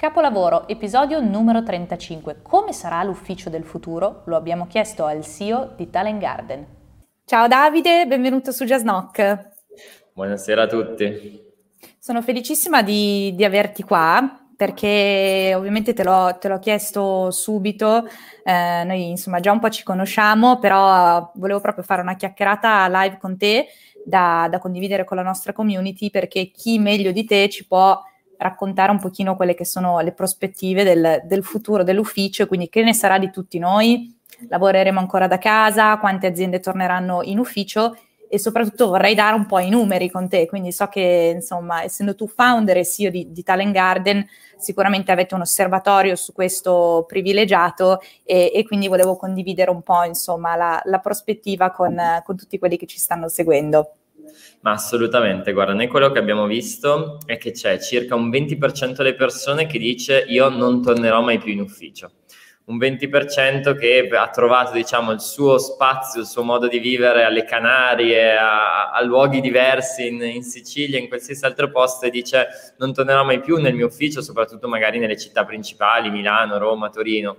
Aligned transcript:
Capolavoro, 0.00 0.66
episodio 0.66 1.20
numero 1.20 1.62
35. 1.62 2.40
Come 2.40 2.72
sarà 2.72 3.02
l'ufficio 3.02 3.50
del 3.50 3.64
futuro? 3.64 4.22
Lo 4.24 4.36
abbiamo 4.36 4.66
chiesto 4.66 5.04
al 5.04 5.22
CEO 5.22 5.74
di 5.76 5.90
Talent 5.90 6.18
Garden. 6.18 6.66
Ciao 7.26 7.46
Davide, 7.46 8.06
benvenuto 8.06 8.50
su 8.50 8.64
Jazznock. 8.64 9.50
Buonasera 10.14 10.62
a 10.62 10.66
tutti. 10.66 11.38
Sono 11.98 12.22
felicissima 12.22 12.82
di, 12.82 13.34
di 13.34 13.44
averti 13.44 13.82
qua 13.82 14.40
perché 14.56 15.52
ovviamente 15.54 15.92
te 15.92 16.02
l'ho, 16.02 16.34
te 16.40 16.48
l'ho 16.48 16.60
chiesto 16.60 17.30
subito, 17.30 18.08
eh, 18.42 18.82
noi 18.84 19.10
insomma 19.10 19.40
già 19.40 19.52
un 19.52 19.58
po' 19.58 19.68
ci 19.68 19.82
conosciamo, 19.82 20.58
però 20.58 21.30
volevo 21.34 21.60
proprio 21.60 21.84
fare 21.84 22.00
una 22.00 22.16
chiacchierata 22.16 22.88
live 22.88 23.18
con 23.18 23.36
te 23.36 23.66
da, 24.02 24.48
da 24.50 24.60
condividere 24.60 25.04
con 25.04 25.18
la 25.18 25.22
nostra 25.22 25.52
community 25.52 26.08
perché 26.08 26.50
chi 26.50 26.78
meglio 26.78 27.12
di 27.12 27.26
te 27.26 27.50
ci 27.50 27.66
può 27.66 28.02
raccontare 28.40 28.90
un 28.90 28.98
pochino 28.98 29.36
quelle 29.36 29.54
che 29.54 29.66
sono 29.66 30.00
le 30.00 30.12
prospettive 30.12 30.82
del, 30.82 31.22
del 31.24 31.44
futuro 31.44 31.84
dell'ufficio, 31.84 32.46
quindi 32.46 32.68
che 32.68 32.82
ne 32.82 32.94
sarà 32.94 33.18
di 33.18 33.30
tutti 33.30 33.58
noi, 33.58 34.18
lavoreremo 34.48 34.98
ancora 34.98 35.26
da 35.26 35.38
casa, 35.38 35.98
quante 35.98 36.26
aziende 36.26 36.60
torneranno 36.60 37.22
in 37.22 37.38
ufficio? 37.38 37.96
E 38.32 38.38
soprattutto 38.38 38.88
vorrei 38.88 39.14
dare 39.14 39.34
un 39.34 39.44
po' 39.44 39.58
i 39.58 39.68
numeri 39.68 40.08
con 40.08 40.28
te, 40.28 40.46
quindi 40.46 40.72
so 40.72 40.86
che 40.86 41.32
insomma 41.34 41.82
essendo 41.82 42.14
tu 42.14 42.28
founder 42.28 42.76
e 42.76 42.84
CEO 42.86 43.10
di, 43.10 43.26
di 43.30 43.42
Talent 43.42 43.72
Garden 43.72 44.24
sicuramente 44.56 45.10
avete 45.10 45.34
un 45.34 45.40
osservatorio 45.40 46.14
su 46.14 46.32
questo 46.32 47.04
privilegiato 47.08 48.00
e, 48.22 48.52
e 48.54 48.64
quindi 48.64 48.86
volevo 48.86 49.16
condividere 49.16 49.70
un 49.70 49.82
po' 49.82 50.04
insomma 50.04 50.54
la, 50.54 50.80
la 50.84 50.98
prospettiva 51.00 51.72
con, 51.72 52.00
con 52.24 52.36
tutti 52.36 52.58
quelli 52.58 52.76
che 52.76 52.86
ci 52.86 52.98
stanno 52.98 53.28
seguendo. 53.28 53.94
Ma 54.60 54.72
assolutamente, 54.72 55.52
guarda, 55.52 55.72
noi 55.72 55.86
quello 55.88 56.10
che 56.10 56.18
abbiamo 56.18 56.46
visto 56.46 57.18
è 57.24 57.38
che 57.38 57.52
c'è 57.52 57.78
circa 57.78 58.14
un 58.14 58.28
20% 58.28 58.96
delle 58.96 59.14
persone 59.14 59.66
che 59.66 59.78
dice 59.78 60.24
io 60.28 60.48
non 60.48 60.82
tornerò 60.82 61.22
mai 61.22 61.38
più 61.38 61.52
in 61.52 61.60
ufficio. 61.60 62.12
Un 62.66 62.76
20% 62.76 63.76
che 63.76 64.08
ha 64.12 64.28
trovato, 64.28 64.72
diciamo, 64.72 65.10
il 65.10 65.20
suo 65.20 65.58
spazio, 65.58 66.20
il 66.20 66.26
suo 66.26 66.44
modo 66.44 66.68
di 66.68 66.78
vivere 66.78 67.24
alle 67.24 67.44
Canarie, 67.44 68.36
a, 68.36 68.90
a 68.90 69.02
luoghi 69.02 69.40
diversi 69.40 70.06
in, 70.06 70.22
in, 70.22 70.42
Sicilia, 70.44 70.98
in 70.98 71.08
qualsiasi 71.08 71.44
altro 71.44 71.70
posto 71.70 72.06
e 72.06 72.10
dice 72.10 72.46
non 72.78 72.92
tornerò 72.92 73.24
mai 73.24 73.40
più 73.40 73.56
nel 73.56 73.74
mio 73.74 73.86
ufficio, 73.86 74.22
soprattutto 74.22 74.68
magari 74.68 74.98
nelle 74.98 75.16
città 75.16 75.44
principali, 75.44 76.10
Milano, 76.10 76.58
Roma, 76.58 76.90
Torino 76.90 77.38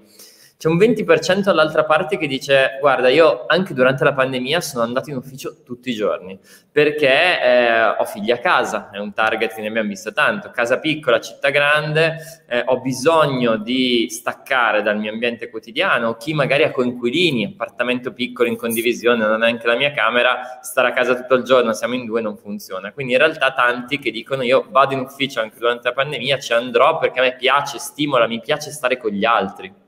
c'è 0.61 0.67
un 0.67 0.77
20% 0.77 1.49
all'altra 1.49 1.85
parte 1.85 2.19
che 2.19 2.27
dice 2.27 2.77
guarda 2.79 3.09
io 3.09 3.45
anche 3.47 3.73
durante 3.73 4.03
la 4.03 4.13
pandemia 4.13 4.61
sono 4.61 4.83
andato 4.83 5.09
in 5.09 5.15
ufficio 5.15 5.63
tutti 5.63 5.89
i 5.89 5.95
giorni 5.95 6.39
perché 6.71 7.41
eh, 7.41 7.83
ho 7.97 8.05
figli 8.05 8.29
a 8.29 8.37
casa, 8.37 8.91
è 8.91 8.99
un 8.99 9.11
target 9.11 9.55
che 9.55 9.61
ne 9.61 9.69
abbiamo 9.69 9.89
visto 9.89 10.13
tanto, 10.13 10.51
casa 10.51 10.77
piccola, 10.77 11.19
città 11.19 11.49
grande, 11.49 12.43
eh, 12.47 12.61
ho 12.63 12.79
bisogno 12.79 13.57
di 13.57 14.07
staccare 14.07 14.83
dal 14.83 14.99
mio 14.99 15.11
ambiente 15.11 15.49
quotidiano, 15.49 16.15
chi 16.15 16.35
magari 16.35 16.61
ha 16.61 16.69
coinquilini, 16.69 17.53
appartamento 17.53 18.13
piccolo 18.13 18.47
in 18.47 18.55
condivisione, 18.55 19.25
non 19.25 19.43
è 19.43 19.47
anche 19.47 19.65
la 19.65 19.75
mia 19.75 19.91
camera, 19.91 20.59
stare 20.61 20.89
a 20.89 20.93
casa 20.93 21.15
tutto 21.15 21.33
il 21.33 21.43
giorno, 21.43 21.73
siamo 21.73 21.95
in 21.95 22.05
due, 22.05 22.21
non 22.21 22.37
funziona. 22.37 22.91
Quindi 22.91 23.13
in 23.13 23.17
realtà 23.17 23.51
tanti 23.51 23.97
che 23.97 24.11
dicono 24.11 24.43
io 24.43 24.67
vado 24.69 24.93
in 24.93 24.99
ufficio 24.99 25.41
anche 25.41 25.57
durante 25.57 25.87
la 25.87 25.93
pandemia, 25.95 26.37
ci 26.37 26.53
andrò 26.53 26.99
perché 26.99 27.19
a 27.19 27.23
me 27.23 27.35
piace, 27.35 27.79
stimola, 27.79 28.27
mi 28.27 28.39
piace 28.39 28.69
stare 28.69 28.97
con 28.97 29.09
gli 29.09 29.25
altri. 29.25 29.81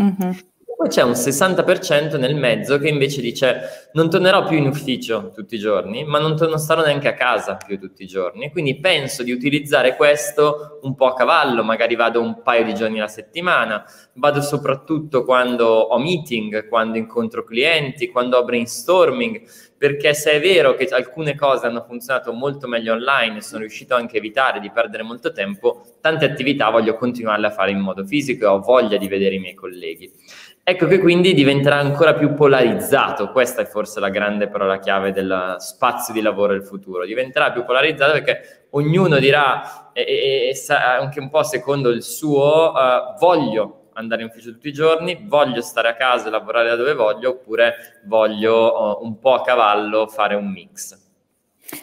Mm-hmm. 0.00 0.30
Poi 0.78 0.86
c'è 0.90 1.02
un 1.02 1.10
60% 1.10 2.20
nel 2.20 2.36
mezzo 2.36 2.78
che 2.78 2.86
invece 2.86 3.20
dice 3.20 3.88
non 3.94 4.08
tornerò 4.08 4.46
più 4.46 4.58
in 4.58 4.68
ufficio 4.68 5.32
tutti 5.34 5.56
i 5.56 5.58
giorni, 5.58 6.04
ma 6.04 6.20
non, 6.20 6.36
non 6.38 6.58
starò 6.60 6.84
neanche 6.84 7.08
a 7.08 7.14
casa 7.14 7.56
più 7.56 7.80
tutti 7.80 8.04
i 8.04 8.06
giorni. 8.06 8.52
Quindi 8.52 8.78
penso 8.78 9.24
di 9.24 9.32
utilizzare 9.32 9.96
questo 9.96 10.78
un 10.82 10.94
po' 10.94 11.06
a 11.06 11.14
cavallo, 11.14 11.64
magari 11.64 11.96
vado 11.96 12.20
un 12.20 12.42
paio 12.44 12.62
di 12.62 12.74
giorni 12.74 12.98
alla 12.98 13.08
settimana, 13.08 13.84
vado 14.14 14.40
soprattutto 14.40 15.24
quando 15.24 15.66
ho 15.66 15.98
meeting, 15.98 16.68
quando 16.68 16.96
incontro 16.96 17.42
clienti, 17.42 18.08
quando 18.08 18.36
ho 18.38 18.44
brainstorming, 18.44 19.42
perché 19.78 20.12
se 20.12 20.32
è 20.32 20.40
vero 20.40 20.74
che 20.74 20.86
alcune 20.90 21.36
cose 21.36 21.66
hanno 21.66 21.84
funzionato 21.84 22.32
molto 22.32 22.66
meglio 22.66 22.94
online 22.94 23.38
e 23.38 23.42
sono 23.42 23.60
riuscito 23.60 23.94
anche 23.94 24.16
a 24.16 24.18
evitare 24.18 24.58
di 24.58 24.70
perdere 24.70 25.04
molto 25.04 25.32
tempo, 25.32 25.84
tante 26.00 26.24
attività 26.24 26.68
voglio 26.68 26.94
continuarle 26.94 27.46
a 27.46 27.50
fare 27.50 27.70
in 27.70 27.78
modo 27.78 28.04
fisico 28.04 28.44
e 28.44 28.48
ho 28.48 28.60
voglia 28.60 28.96
di 28.96 29.06
vedere 29.06 29.36
i 29.36 29.38
miei 29.38 29.54
colleghi. 29.54 30.12
Ecco 30.64 30.86
che 30.86 30.98
quindi 30.98 31.32
diventerà 31.32 31.76
ancora 31.76 32.14
più 32.14 32.34
polarizzato, 32.34 33.30
questa 33.30 33.62
è 33.62 33.64
forse 33.64 34.00
la 34.00 34.10
grande 34.10 34.48
parola 34.48 34.78
chiave 34.80 35.12
del 35.12 35.54
spazio 35.58 36.12
di 36.12 36.20
lavoro 36.20 36.52
del 36.52 36.64
futuro, 36.64 37.06
diventerà 37.06 37.52
più 37.52 37.64
polarizzato 37.64 38.12
perché 38.12 38.66
ognuno 38.72 39.18
dirà, 39.18 39.92
e, 39.94 40.02
e, 40.02 40.50
e 40.50 40.74
anche 40.74 41.20
un 41.20 41.30
po' 41.30 41.42
secondo 41.42 41.88
il 41.88 42.02
suo, 42.02 42.72
uh, 42.72 43.18
voglio 43.18 43.87
andare 43.98 44.22
in 44.22 44.28
ufficio 44.28 44.52
tutti 44.52 44.68
i 44.68 44.72
giorni, 44.72 45.24
voglio 45.26 45.60
stare 45.60 45.88
a 45.88 45.94
casa 45.94 46.28
e 46.28 46.30
lavorare 46.30 46.68
da 46.68 46.76
dove 46.76 46.94
voglio, 46.94 47.30
oppure 47.30 48.00
voglio 48.06 48.98
uh, 49.00 49.04
un 49.04 49.18
po' 49.18 49.34
a 49.34 49.42
cavallo 49.42 50.06
fare 50.06 50.34
un 50.34 50.50
mix. 50.50 51.06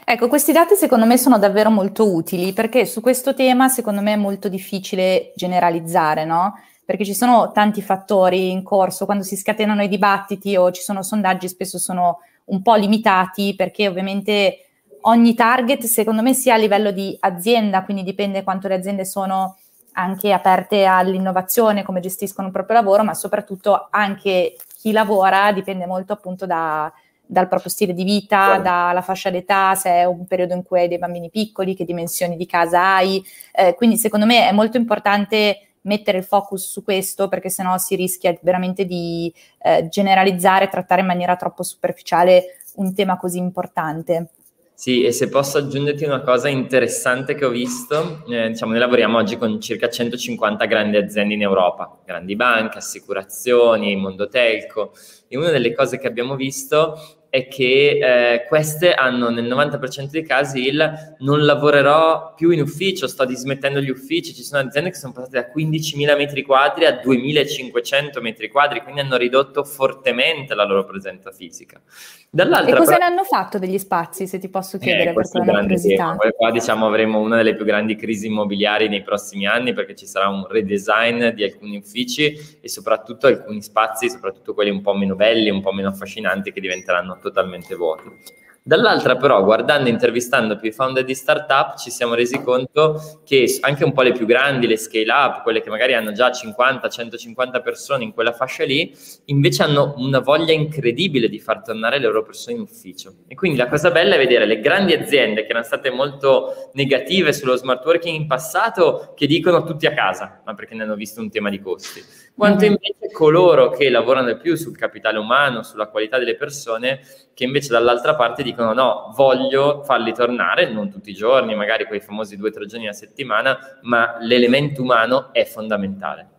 Ecco, 0.03 0.27
questi 0.27 0.51
dati 0.51 0.75
secondo 0.75 1.05
me 1.05 1.17
sono 1.17 1.37
davvero 1.37 1.69
molto 1.69 2.11
utili 2.11 2.53
perché 2.53 2.85
su 2.85 3.01
questo 3.01 3.35
tema 3.35 3.67
secondo 3.67 4.01
me 4.01 4.13
è 4.13 4.17
molto 4.17 4.49
difficile 4.49 5.31
generalizzare, 5.35 6.25
no? 6.25 6.55
perché 6.85 7.03
ci 7.03 7.13
sono 7.15 7.51
tanti 7.51 7.81
fattori 7.81 8.51
in 8.51 8.63
corso, 8.63 9.05
quando 9.05 9.23
si 9.23 9.35
scatenano 9.35 9.83
i 9.83 9.87
dibattiti 9.87 10.55
o 10.55 10.71
ci 10.71 10.81
sono 10.81 11.01
sondaggi 11.01 11.47
spesso 11.47 11.79
sono 11.79 12.19
un 12.45 12.61
po' 12.61 12.75
limitati 12.75 13.55
perché 13.55 13.87
ovviamente 13.87 14.59
ogni 15.01 15.33
target 15.33 15.83
secondo 15.83 16.21
me 16.21 16.33
sia 16.33 16.53
a 16.53 16.57
livello 16.57 16.91
di 16.91 17.15
azienda, 17.19 17.83
quindi 17.83 18.03
dipende 18.03 18.43
quanto 18.43 18.67
le 18.67 18.75
aziende 18.75 19.03
sono 19.03 19.57
anche 19.95 20.31
aperte 20.31 20.85
all'innovazione, 20.85 21.83
come 21.83 21.99
gestiscono 21.99 22.47
il 22.47 22.53
proprio 22.53 22.77
lavoro, 22.77 23.03
ma 23.03 23.13
soprattutto 23.13 23.87
anche 23.89 24.55
chi 24.77 24.91
lavora 24.91 25.51
dipende 25.51 25.85
molto 25.85 26.13
appunto 26.13 26.45
da, 26.45 26.91
dal 27.25 27.47
proprio 27.47 27.69
stile 27.69 27.93
di 27.93 28.03
vita, 28.03 28.57
dalla 28.59 29.01
fascia 29.01 29.29
d'età, 29.29 29.75
se 29.75 29.89
è 29.89 30.05
un 30.05 30.25
periodo 30.27 30.53
in 30.53 30.63
cui 30.63 30.79
hai 30.79 30.87
dei 30.87 30.97
bambini 30.97 31.29
piccoli, 31.29 31.75
che 31.75 31.85
dimensioni 31.85 32.35
di 32.35 32.45
casa 32.45 32.95
hai. 32.95 33.23
Eh, 33.51 33.73
quindi 33.75 33.97
secondo 33.97 34.25
me 34.25 34.47
è 34.47 34.51
molto 34.51 34.77
importante 34.77 35.59
mettere 35.81 36.17
il 36.17 36.23
focus 36.23 36.71
su 36.71 36.83
questo 36.83 37.27
perché 37.27 37.49
sennò 37.49 37.77
si 37.77 37.95
rischia 37.95 38.35
veramente 38.41 38.85
di 38.85 39.31
eh, 39.59 39.87
generalizzare, 39.87 40.67
trattare 40.67 41.01
in 41.01 41.07
maniera 41.07 41.35
troppo 41.35 41.63
superficiale 41.63 42.57
un 42.75 42.93
tema 42.93 43.17
così 43.17 43.37
importante. 43.37 44.29
Sì, 44.77 45.03
e 45.03 45.13
se 45.13 45.29
posso 45.29 45.57
aggiungerti 45.57 46.03
una 46.03 46.19
cosa 46.19 46.49
interessante 46.49 47.33
che 47.33 47.45
ho 47.45 47.49
visto, 47.49 48.25
eh, 48.27 48.49
diciamo, 48.49 48.71
noi 48.71 48.81
lavoriamo 48.81 49.17
oggi 49.17 49.37
con 49.37 49.61
circa 49.61 49.89
150 49.89 50.65
grandi 50.65 50.97
aziende 50.97 51.33
in 51.33 51.41
Europa, 51.41 51.97
grandi 52.05 52.35
banche, 52.35 52.79
assicurazioni, 52.79 53.95
mondo 53.95 54.27
telco, 54.27 54.91
e 55.29 55.37
una 55.37 55.49
delle 55.49 55.73
cose 55.73 55.97
che 55.97 56.07
abbiamo 56.07 56.35
visto 56.35 57.24
è 57.35 57.47
che 57.49 57.99
eh, 58.33 58.45
queste 58.47 58.93
hanno 58.93 59.29
nel 59.29 59.45
90% 59.45 60.09
dei 60.09 60.25
casi 60.25 60.67
il 60.67 61.15
non 61.19 61.43
lavorerò 61.43 62.33
più 62.33 62.51
in 62.51 62.61
ufficio, 62.61 63.07
sto 63.07 63.25
dismettendo 63.25 63.81
gli 63.81 63.89
uffici, 63.89 64.33
ci 64.33 64.41
sono 64.41 64.65
aziende 64.65 64.91
che 64.91 64.95
sono 64.95 65.11
passate 65.11 65.39
da 65.39 65.51
15.000 65.53 66.15
metri 66.15 66.43
quadri 66.43 66.85
a 66.85 67.01
2.500 67.03 68.21
metri 68.21 68.49
quadri, 68.49 68.81
quindi 68.81 69.01
hanno 69.01 69.17
ridotto 69.17 69.65
fortemente 69.65 70.55
la 70.55 70.63
loro 70.63 70.85
presenza 70.85 71.31
fisica. 71.31 71.81
Dall'altra 72.29 72.75
e 72.75 72.77
cosa 72.77 72.93
però... 72.93 73.05
ne 73.05 73.11
hanno 73.11 73.23
fatto 73.23 73.59
degli 73.59 73.77
spazi, 73.77 74.27
se 74.27 74.39
ti 74.39 74.49
posso 74.49 74.77
chiedere, 74.77 75.11
eh, 75.11 75.13
per 75.13 75.29
una 75.33 75.59
curiosità? 75.59 76.17
Qua 76.35 76.51
diciamo 76.51 76.85
avremo 76.85 77.19
una 77.19 77.37
delle 77.37 77.55
più 77.55 77.65
grandi 77.65 77.95
crisi 77.95 78.27
immobiliari 78.27 78.87
nei 78.87 79.03
prossimi 79.03 79.45
anni 79.45 79.73
perché 79.73 79.95
ci 79.95 80.05
sarà 80.05 80.27
un 80.29 80.45
redesign 80.47 81.27
di 81.29 81.43
alcuni 81.43 81.77
uffici 81.77 82.57
e 82.61 82.69
soprattutto 82.69 83.27
alcuni 83.27 83.61
spazi, 83.61 84.09
soprattutto 84.09 84.53
quelli 84.53 84.69
un 84.69 84.81
po' 84.81 84.93
meno 84.93 85.15
belli, 85.15 85.49
un 85.49 85.61
po' 85.61 85.71
meno 85.71 85.89
affascinanti 85.89 86.51
che 86.51 86.59
diventeranno 86.59 87.13
totalmente 87.25 87.75
vuoti. 87.75 88.43
Dall'altra 88.67 89.15
però, 89.15 89.43
guardando 89.43 89.89
e 89.89 89.91
intervistando 89.91 90.55
più 90.55 90.69
i 90.69 90.71
founder 90.71 91.03
di 91.03 91.13
startup, 91.13 91.77
ci 91.77 91.91
siamo 91.91 92.15
resi 92.15 92.41
conto 92.41 93.21
che 93.23 93.59
anche 93.59 93.83
un 93.83 93.93
po' 93.93 94.01
le 94.01 94.11
più 94.11 94.25
grandi, 94.25 94.65
le 94.65 94.75
scale 94.75 95.11
up, 95.11 95.43
quelle 95.43 95.61
che 95.61 95.69
magari 95.69 95.93
hanno 95.93 96.11
già 96.13 96.31
50-150 96.31 97.61
persone 97.61 98.05
in 98.05 98.11
quella 98.11 98.31
fascia 98.31 98.65
lì, 98.65 98.91
invece 99.25 99.61
hanno 99.61 99.93
una 99.97 100.17
voglia 100.17 100.51
incredibile 100.51 101.29
di 101.29 101.39
far 101.39 101.61
tornare 101.61 101.99
le 101.99 102.07
loro 102.07 102.23
persone 102.23 102.55
in 102.55 102.63
ufficio. 102.63 103.17
E 103.27 103.35
quindi 103.35 103.59
la 103.59 103.67
cosa 103.67 103.91
bella 103.91 104.15
è 104.15 104.17
vedere 104.17 104.47
le 104.47 104.59
grandi 104.59 104.93
aziende 104.93 105.43
che 105.43 105.49
erano 105.51 105.63
state 105.65 105.91
molto 105.91 106.71
negative 106.73 107.33
sullo 107.33 107.55
smart 107.57 107.85
working 107.85 108.19
in 108.19 108.25
passato 108.25 109.13
che 109.15 109.27
dicono 109.27 109.63
tutti 109.63 109.85
a 109.85 109.93
casa, 109.93 110.41
ma 110.43 110.55
perché 110.55 110.73
ne 110.73 110.81
hanno 110.81 110.95
visto 110.95 111.21
un 111.21 111.29
tema 111.29 111.51
di 111.51 111.61
costi. 111.61 112.03
Quanto 112.35 112.65
mm-hmm. 112.65 112.73
invece 112.73 113.13
coloro 113.13 113.69
che 113.69 113.89
lavorano 113.89 114.35
più 114.35 114.55
sul 114.55 114.75
capitale 114.77 115.17
umano, 115.17 115.63
sulla 115.63 115.87
qualità 115.87 116.19
delle 116.19 116.35
persone, 116.35 116.99
che 117.33 117.45
invece 117.45 117.69
dall'altra 117.69 118.15
parte 118.15 118.43
dicono 118.43 118.73
no, 118.73 119.13
voglio 119.15 119.83
farli 119.83 120.13
tornare, 120.13 120.69
non 120.69 120.91
tutti 120.91 121.11
i 121.11 121.13
giorni, 121.13 121.55
magari 121.55 121.85
quei 121.85 122.01
famosi 122.01 122.35
due 122.35 122.49
o 122.49 122.51
tre 122.51 122.65
giorni 122.65 122.89
a 122.89 122.93
settimana, 122.93 123.57
ma 123.83 124.17
l'elemento 124.19 124.81
umano 124.81 125.29
è 125.31 125.45
fondamentale. 125.45 126.29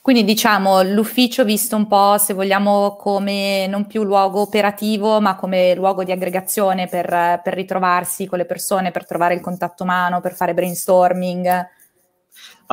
Quindi 0.00 0.22
diciamo 0.22 0.82
l'ufficio 0.82 1.44
visto 1.44 1.74
un 1.76 1.86
po', 1.86 2.18
se 2.18 2.34
vogliamo, 2.34 2.94
come 2.94 3.66
non 3.66 3.86
più 3.86 4.04
luogo 4.04 4.42
operativo, 4.42 5.18
ma 5.20 5.34
come 5.34 5.74
luogo 5.74 6.04
di 6.04 6.12
aggregazione 6.12 6.86
per, 6.88 7.40
per 7.42 7.54
ritrovarsi 7.54 8.26
con 8.26 8.38
le 8.38 8.44
persone, 8.44 8.90
per 8.90 9.06
trovare 9.06 9.34
il 9.34 9.40
contatto 9.40 9.82
umano, 9.82 10.20
per 10.20 10.34
fare 10.34 10.52
brainstorming. 10.54 11.68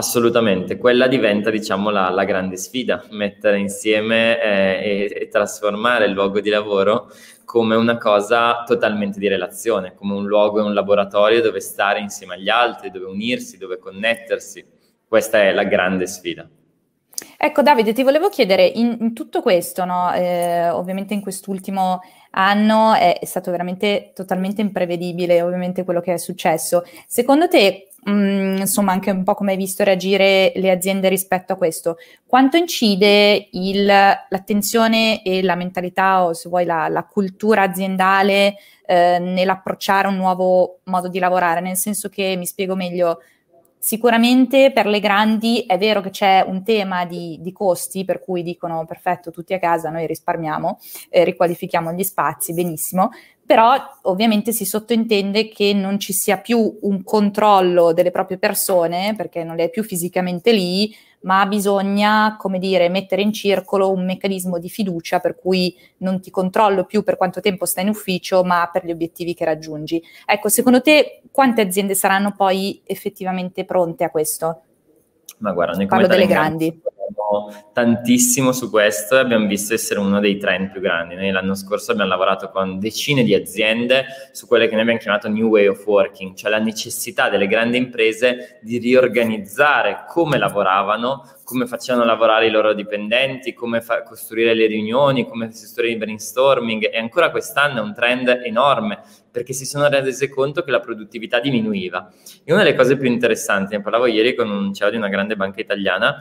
Assolutamente, 0.01 0.77
quella 0.77 1.05
diventa 1.05 1.51
diciamo 1.51 1.91
la, 1.91 2.09
la 2.09 2.23
grande 2.23 2.57
sfida, 2.57 3.05
mettere 3.11 3.59
insieme 3.59 4.41
eh, 4.41 5.11
e, 5.13 5.21
e, 5.21 5.27
trasformare 5.27 6.05
il 6.05 6.13
luogo 6.13 6.39
di 6.39 6.49
lavoro 6.49 7.11
come 7.45 7.75
una 7.75 7.99
cosa 7.99 8.63
totalmente 8.63 9.19
di 9.19 9.27
relazione, 9.27 9.93
come 9.93 10.15
un 10.15 10.25
luogo 10.25 10.57
e 10.57 10.63
un 10.63 10.73
laboratorio 10.73 11.39
dove 11.39 11.59
stare 11.59 11.99
insieme 11.99 12.33
agli 12.33 12.49
altri, 12.49 12.89
dove 12.89 13.05
unirsi, 13.05 13.59
dove 13.59 13.77
connettersi. 13.77 14.65
Questa 15.07 15.39
è 15.39 15.51
la 15.51 15.65
grande 15.65 16.07
sfida. 16.07 16.49
Ecco 17.37 17.61
Davide, 17.61 17.93
ti 17.93 18.01
volevo 18.01 18.29
chiedere, 18.29 18.65
in, 18.65 18.97
in 18.99 19.13
tutto 19.13 19.43
questo, 19.43 19.85
no? 19.85 20.11
eh, 20.13 20.69
ovviamente 20.69 21.13
in 21.13 21.21
quest'ultimo 21.21 22.01
anno 22.31 22.93
è, 22.95 23.19
è 23.19 23.25
stato 23.25 23.51
veramente 23.51 24.13
totalmente 24.15 24.61
imprevedibile, 24.61 25.43
ovviamente 25.43 25.83
quello 25.83 26.01
che 26.01 26.13
è 26.13 26.17
successo. 26.17 26.83
Secondo 27.05 27.47
te 27.47 27.90
Mm, 28.09 28.57
insomma 28.57 28.93
anche 28.93 29.11
un 29.11 29.23
po' 29.23 29.35
come 29.35 29.51
hai 29.51 29.57
visto 29.57 29.83
reagire 29.83 30.51
le 30.55 30.71
aziende 30.71 31.07
rispetto 31.07 31.53
a 31.53 31.55
questo. 31.55 31.97
Quanto 32.25 32.57
incide 32.57 33.49
il, 33.51 33.85
l'attenzione 33.85 35.21
e 35.21 35.43
la 35.43 35.55
mentalità 35.55 36.25
o 36.25 36.33
se 36.33 36.49
vuoi 36.49 36.65
la, 36.65 36.87
la 36.87 37.03
cultura 37.03 37.61
aziendale 37.61 38.55
eh, 38.87 39.19
nell'approcciare 39.19 40.07
un 40.07 40.15
nuovo 40.15 40.79
modo 40.85 41.09
di 41.09 41.19
lavorare? 41.19 41.61
Nel 41.61 41.77
senso 41.77 42.09
che, 42.09 42.35
mi 42.37 42.47
spiego 42.47 42.75
meglio, 42.75 43.19
Sicuramente 43.83 44.71
per 44.71 44.85
le 44.85 44.99
grandi 44.99 45.61
è 45.61 45.75
vero 45.75 46.01
che 46.01 46.11
c'è 46.11 46.45
un 46.45 46.63
tema 46.63 47.03
di, 47.05 47.39
di, 47.41 47.51
costi, 47.51 48.05
per 48.05 48.19
cui 48.19 48.43
dicono 48.43 48.85
perfetto, 48.85 49.31
tutti 49.31 49.55
a 49.55 49.59
casa, 49.59 49.89
noi 49.89 50.05
risparmiamo, 50.05 50.77
eh, 51.09 51.23
riqualifichiamo 51.23 51.91
gli 51.91 52.03
spazi, 52.03 52.53
benissimo, 52.53 53.09
però 53.43 53.73
ovviamente 54.03 54.51
si 54.51 54.65
sottintende 54.65 55.49
che 55.49 55.73
non 55.73 55.99
ci 55.99 56.13
sia 56.13 56.37
più 56.37 56.77
un 56.81 57.03
controllo 57.03 57.91
delle 57.91 58.11
proprie 58.11 58.37
persone, 58.37 59.15
perché 59.17 59.43
non 59.43 59.55
le 59.55 59.63
hai 59.63 59.69
più 59.71 59.83
fisicamente 59.83 60.51
lì, 60.51 60.95
ma 61.21 61.45
bisogna, 61.45 62.35
come 62.37 62.59
dire, 62.59 62.89
mettere 62.89 63.21
in 63.21 63.33
circolo 63.33 63.91
un 63.91 64.05
meccanismo 64.05 64.57
di 64.57 64.69
fiducia 64.69 65.19
per 65.19 65.35
cui 65.35 65.75
non 65.97 66.19
ti 66.19 66.31
controllo 66.31 66.85
più 66.85 67.03
per 67.03 67.17
quanto 67.17 67.41
tempo 67.41 67.65
stai 67.65 67.83
in 67.83 67.89
ufficio, 67.89 68.43
ma 68.43 68.69
per 68.71 68.85
gli 68.85 68.91
obiettivi 68.91 69.33
che 69.33 69.45
raggiungi. 69.45 70.01
Ecco, 70.25 70.49
secondo 70.49 70.81
te 70.81 71.21
quante 71.31 71.61
aziende 71.61 71.95
saranno 71.95 72.33
poi 72.35 72.81
effettivamente 72.85 73.65
pronte 73.65 74.03
a 74.03 74.09
questo? 74.09 74.61
Ma 75.39 75.51
guarda, 75.51 75.75
noi 75.75 75.87
Parlo 75.87 76.07
delle 76.07 76.27
grandi 76.27 76.81
tantissimo 77.73 78.51
su 78.51 78.69
questo 78.69 79.15
e 79.15 79.19
abbiamo 79.19 79.47
visto 79.47 79.73
essere 79.73 79.99
uno 79.99 80.19
dei 80.19 80.37
trend 80.37 80.71
più 80.71 80.81
grandi. 80.81 81.15
Noi 81.15 81.31
l'anno 81.31 81.55
scorso 81.55 81.91
abbiamo 81.91 82.09
lavorato 82.09 82.49
con 82.49 82.79
decine 82.79 83.23
di 83.23 83.33
aziende 83.33 84.05
su 84.31 84.47
quelle 84.47 84.65
che 84.65 84.73
noi 84.73 84.81
abbiamo 84.81 84.99
chiamato 84.99 85.27
New 85.29 85.47
Way 85.49 85.67
of 85.67 85.85
Working, 85.85 86.35
cioè 86.35 86.49
la 86.49 86.59
necessità 86.59 87.29
delle 87.29 87.47
grandi 87.47 87.77
imprese 87.77 88.59
di 88.61 88.77
riorganizzare 88.77 90.05
come 90.07 90.37
lavoravano, 90.37 91.23
come 91.43 91.65
facevano 91.65 92.05
lavorare 92.05 92.47
i 92.47 92.51
loro 92.51 92.73
dipendenti, 92.73 93.53
come 93.53 93.81
fa- 93.81 94.03
costruire 94.03 94.53
le 94.53 94.67
riunioni, 94.67 95.27
come 95.27 95.47
costruire 95.47 95.93
il 95.93 95.97
brainstorming 95.97 96.89
e 96.91 96.97
ancora 96.97 97.31
quest'anno 97.31 97.79
è 97.79 97.81
un 97.81 97.93
trend 97.93 98.41
enorme 98.43 99.01
perché 99.31 99.53
si 99.53 99.65
sono 99.65 99.87
resi 99.87 100.29
conto 100.29 100.61
che 100.61 100.71
la 100.71 100.79
produttività 100.79 101.39
diminuiva. 101.39 102.11
E 102.43 102.51
una 102.51 102.63
delle 102.63 102.75
cose 102.75 102.97
più 102.97 103.07
interessanti, 103.07 103.75
ne 103.75 103.81
parlavo 103.81 104.05
ieri 104.05 104.35
con 104.35 104.49
un 104.49 104.73
CEO 104.73 104.89
di 104.89 104.97
una 104.97 105.07
grande 105.07 105.35
banca 105.35 105.61
italiana, 105.61 106.17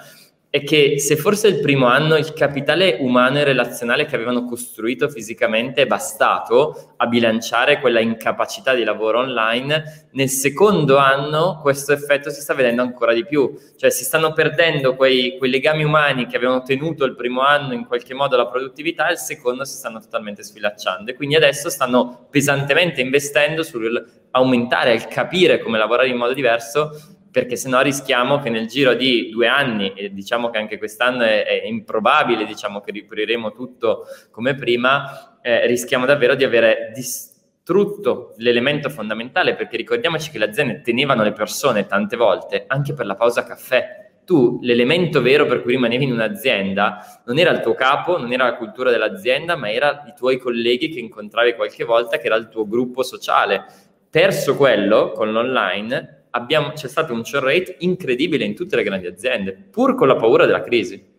è 0.51 0.65
che 0.65 0.99
se 0.99 1.15
forse 1.15 1.47
il 1.47 1.61
primo 1.61 1.87
anno 1.87 2.17
il 2.17 2.33
capitale 2.33 2.97
umano 2.99 3.39
e 3.39 3.45
relazionale 3.45 4.05
che 4.05 4.17
avevano 4.17 4.45
costruito 4.45 5.09
fisicamente 5.09 5.83
è 5.83 5.87
bastato 5.87 6.95
a 6.97 7.07
bilanciare 7.07 7.79
quella 7.79 8.01
incapacità 8.01 8.75
di 8.75 8.83
lavoro 8.83 9.21
online, 9.21 10.09
nel 10.11 10.29
secondo 10.29 10.97
anno 10.97 11.61
questo 11.63 11.93
effetto 11.93 12.31
si 12.31 12.41
sta 12.41 12.53
vedendo 12.55 12.83
ancora 12.83 13.13
di 13.13 13.25
più, 13.25 13.57
cioè 13.77 13.91
si 13.91 14.03
stanno 14.03 14.33
perdendo 14.33 14.97
quei, 14.97 15.39
quei 15.39 15.53
legami 15.53 15.85
umani 15.85 16.27
che 16.27 16.35
avevano 16.35 16.63
tenuto 16.63 17.05
il 17.05 17.15
primo 17.15 17.43
anno 17.43 17.73
in 17.73 17.87
qualche 17.87 18.13
modo 18.13 18.37
la 18.37 18.49
produttività 18.49 19.07
e 19.07 19.13
il 19.13 19.19
secondo 19.19 19.65
si 19.65 19.77
stanno 19.77 20.01
totalmente 20.01 20.43
sfilacciando. 20.43 21.13
E 21.13 21.15
quindi 21.15 21.37
adesso 21.37 21.71
stanno 21.71 22.27
pesantemente 22.29 23.01
investendo 23.01 23.63
sull'aumentare, 23.63 24.91
al 24.91 25.07
capire 25.07 25.61
come 25.61 25.79
lavorare 25.79 26.09
in 26.09 26.17
modo 26.17 26.33
diverso 26.33 27.19
perché 27.31 27.57
se 27.57 27.69
no 27.69 27.81
rischiamo 27.81 28.41
che 28.41 28.51
nel 28.51 28.67
giro 28.67 28.95
di 28.95 29.31
due 29.31 29.47
anni, 29.47 29.93
e 29.95 30.13
diciamo 30.13 30.51
che 30.51 30.59
anche 30.59 30.79
quest'anno 30.79 31.23
è, 31.23 31.45
è 31.45 31.67
improbabile, 31.67 32.45
diciamo 32.45 32.81
che 32.81 32.91
ripriremo 32.91 33.53
tutto 33.53 34.07
come 34.31 34.55
prima, 34.55 35.39
eh, 35.41 35.67
rischiamo 35.67 36.07
davvero 36.07 36.35
di 36.35 36.45
avere 36.45 36.91
distrutto 36.95 38.35
l'elemento 38.39 38.89
fondamentale, 38.91 39.55
perché 39.55 39.77
ricordiamoci 39.77 40.31
che 40.31 40.39
le 40.39 40.47
aziende 40.47 40.81
tenevano 40.81 41.23
le 41.23 41.33
persone 41.33 41.87
tante 41.87 42.17
volte 42.17 42.65
anche 42.67 42.95
per 42.95 43.07
la 43.07 43.15
pausa 43.15 43.45
caffè. 43.45 43.99
Tu, 44.25 44.59
l'elemento 44.63 45.23
vero 45.23 45.47
per 45.47 45.63
cui 45.63 45.73
rimanevi 45.73 46.05
in 46.05 46.13
un'azienda 46.13 47.23
non 47.27 47.39
era 47.39 47.51
il 47.51 47.61
tuo 47.61 47.75
capo, 47.75 48.17
non 48.17 48.33
era 48.33 48.45
la 48.45 48.55
cultura 48.55 48.91
dell'azienda, 48.91 49.57
ma 49.57 49.73
era 49.73 50.05
i 50.07 50.13
tuoi 50.17 50.39
colleghi 50.39 50.89
che 50.89 51.01
incontravi 51.01 51.55
qualche 51.55 51.85
volta, 51.85 52.19
che 52.19 52.27
era 52.27 52.37
il 52.37 52.49
tuo 52.49 52.67
gruppo 52.67 53.03
sociale. 53.03 53.65
Perso 54.09 54.57
quello 54.57 55.13
con 55.13 55.33
l'online, 55.33 56.20
abbiamo, 56.31 56.73
c'è 56.73 56.89
stato 56.89 57.13
un 57.13 57.23
churn 57.23 57.45
rate 57.45 57.77
incredibile 57.81 58.45
in 58.45 58.55
tutte 58.55 58.77
le 58.77 58.83
grandi 58.83 59.07
aziende, 59.07 59.53
pur 59.53 59.95
con 59.95 60.09
la 60.09 60.17
paura 60.17 60.47
della 60.47 60.63
crisi. 60.63 61.11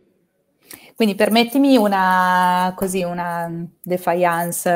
Quindi 1.01 1.17
permettimi 1.17 1.77
una, 1.77 2.73
così, 2.75 3.01
una 3.01 3.49
defiance 3.81 4.69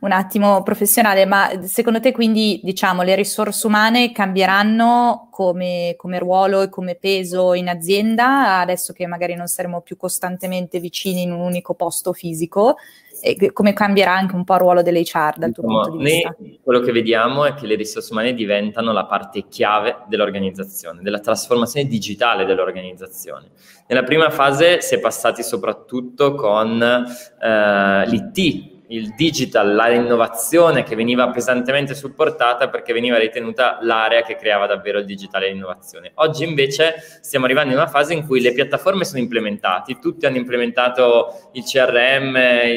un 0.00 0.10
attimo 0.10 0.62
professionale, 0.62 1.26
ma 1.26 1.50
secondo 1.64 2.00
te 2.00 2.10
quindi 2.10 2.58
diciamo 2.62 3.02
le 3.02 3.14
risorse 3.14 3.66
umane 3.66 4.12
cambieranno 4.12 5.28
come, 5.30 5.92
come 5.98 6.18
ruolo 6.18 6.62
e 6.62 6.70
come 6.70 6.94
peso 6.94 7.52
in 7.52 7.68
azienda 7.68 8.60
adesso 8.60 8.94
che 8.94 9.06
magari 9.06 9.34
non 9.34 9.46
saremo 9.46 9.82
più 9.82 9.98
costantemente 9.98 10.80
vicini 10.80 11.20
in 11.20 11.32
un 11.32 11.40
unico 11.40 11.74
posto 11.74 12.14
fisico? 12.14 12.76
E 13.22 13.52
come 13.52 13.72
cambierà 13.72 14.12
anche 14.12 14.34
un 14.34 14.42
po' 14.42 14.54
il 14.54 14.60
ruolo 14.60 14.82
dell'HR 14.82 15.34
dal 15.36 15.52
tuo 15.52 15.62
punto 15.62 15.96
di 15.96 16.02
vista? 16.02 16.36
quello 16.60 16.80
che 16.80 16.90
vediamo 16.90 17.44
è 17.44 17.54
che 17.54 17.66
le 17.66 17.76
risorse 17.76 18.12
umane 18.12 18.34
diventano 18.34 18.92
la 18.92 19.04
parte 19.04 19.46
chiave 19.48 20.02
dell'organizzazione, 20.08 21.02
della 21.02 21.20
trasformazione 21.20 21.86
digitale 21.88 22.44
dell'organizzazione. 22.44 23.50
Nella 23.86 24.02
prima 24.02 24.28
fase 24.30 24.80
si 24.80 24.96
è 24.96 25.00
passati 25.00 25.44
soprattutto 25.44 26.34
con 26.34 26.82
eh, 26.82 28.06
l'IT, 28.08 28.71
il 28.92 29.14
digital, 29.14 29.74
l'innovazione 29.74 30.82
che 30.82 30.94
veniva 30.94 31.30
pesantemente 31.30 31.94
supportata 31.94 32.68
perché 32.68 32.92
veniva 32.92 33.18
ritenuta 33.18 33.78
l'area 33.80 34.22
che 34.22 34.36
creava 34.36 34.66
davvero 34.66 34.98
il 34.98 35.04
digitale 35.04 35.46
e 35.46 35.52
l'innovazione. 35.52 36.12
Oggi 36.16 36.44
invece 36.44 36.94
stiamo 37.20 37.46
arrivando 37.46 37.72
in 37.72 37.78
una 37.78 37.88
fase 37.88 38.12
in 38.12 38.26
cui 38.26 38.40
le 38.40 38.52
piattaforme 38.52 39.04
sono 39.04 39.20
implementate, 39.20 39.98
tutti 39.98 40.26
hanno 40.26 40.36
implementato 40.36 41.50
il 41.52 41.64
CRM, 41.64 42.36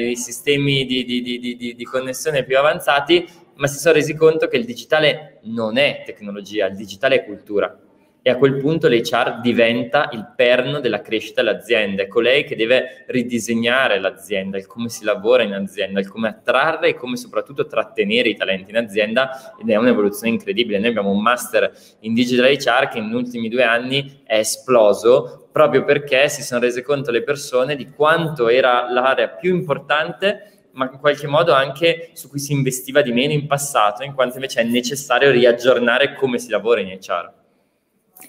i 0.09 0.15
sistemi 0.15 0.85
di, 0.85 1.03
di, 1.03 1.21
di, 1.21 1.75
di 1.75 1.83
connessione 1.83 2.43
più 2.43 2.57
avanzati, 2.57 3.27
ma 3.55 3.67
si 3.67 3.77
sono 3.77 3.93
resi 3.93 4.15
conto 4.15 4.47
che 4.47 4.57
il 4.57 4.65
digitale 4.65 5.39
non 5.43 5.77
è 5.77 6.03
tecnologia, 6.05 6.65
il 6.67 6.75
digitale 6.75 7.15
è 7.15 7.25
cultura 7.25 7.77
e 8.27 8.31
a 8.31 8.37
quel 8.37 8.57
punto 8.57 8.87
l'HR 8.87 9.39
diventa 9.39 10.09
il 10.11 10.33
perno 10.35 10.79
della 10.79 11.01
crescita 11.01 11.43
dell'azienda, 11.43 12.01
è 12.01 12.07
colei 12.07 12.43
che 12.43 12.55
deve 12.55 13.05
ridisegnare 13.05 13.99
l'azienda, 13.99 14.57
il 14.57 14.65
come 14.65 14.89
si 14.89 15.03
lavora 15.03 15.43
in 15.43 15.53
azienda, 15.53 15.99
il 15.99 16.09
come 16.09 16.29
attrarre 16.29 16.87
e 16.87 16.93
come 16.95 17.17
soprattutto 17.17 17.67
trattenere 17.67 18.29
i 18.29 18.35
talenti 18.35 18.71
in 18.71 18.77
azienda 18.77 19.53
ed 19.61 19.69
è 19.69 19.75
un'evoluzione 19.75 20.33
incredibile. 20.33 20.79
Noi 20.79 20.87
abbiamo 20.87 21.11
un 21.11 21.21
master 21.21 21.71
in 21.99 22.15
Digital 22.15 22.51
HR 22.51 22.87
che 22.87 22.99
negli 22.99 23.13
ultimi 23.13 23.47
due 23.47 23.61
anni 23.61 24.21
è 24.23 24.39
esploso 24.39 25.47
proprio 25.51 25.83
perché 25.83 26.27
si 26.27 26.41
sono 26.41 26.61
rese 26.61 26.81
conto 26.81 27.11
le 27.11 27.21
persone 27.21 27.75
di 27.75 27.91
quanto 27.91 28.47
era 28.47 28.91
l'area 28.91 29.27
più 29.27 29.53
importante 29.53 30.69
ma 30.71 30.89
in 30.91 30.97
qualche 30.97 31.27
modo 31.27 31.53
anche 31.53 32.09
su 32.13 32.27
cui 32.27 32.39
si 32.39 32.53
investiva 32.53 33.03
di 33.03 33.11
meno 33.11 33.33
in 33.33 33.45
passato, 33.45 34.01
in 34.01 34.15
quanto 34.15 34.37
invece 34.37 34.61
è 34.61 34.63
necessario 34.63 35.29
riaggiornare 35.29 36.15
come 36.15 36.39
si 36.39 36.49
lavora 36.49 36.81
in 36.81 36.87
HR. 36.87 37.44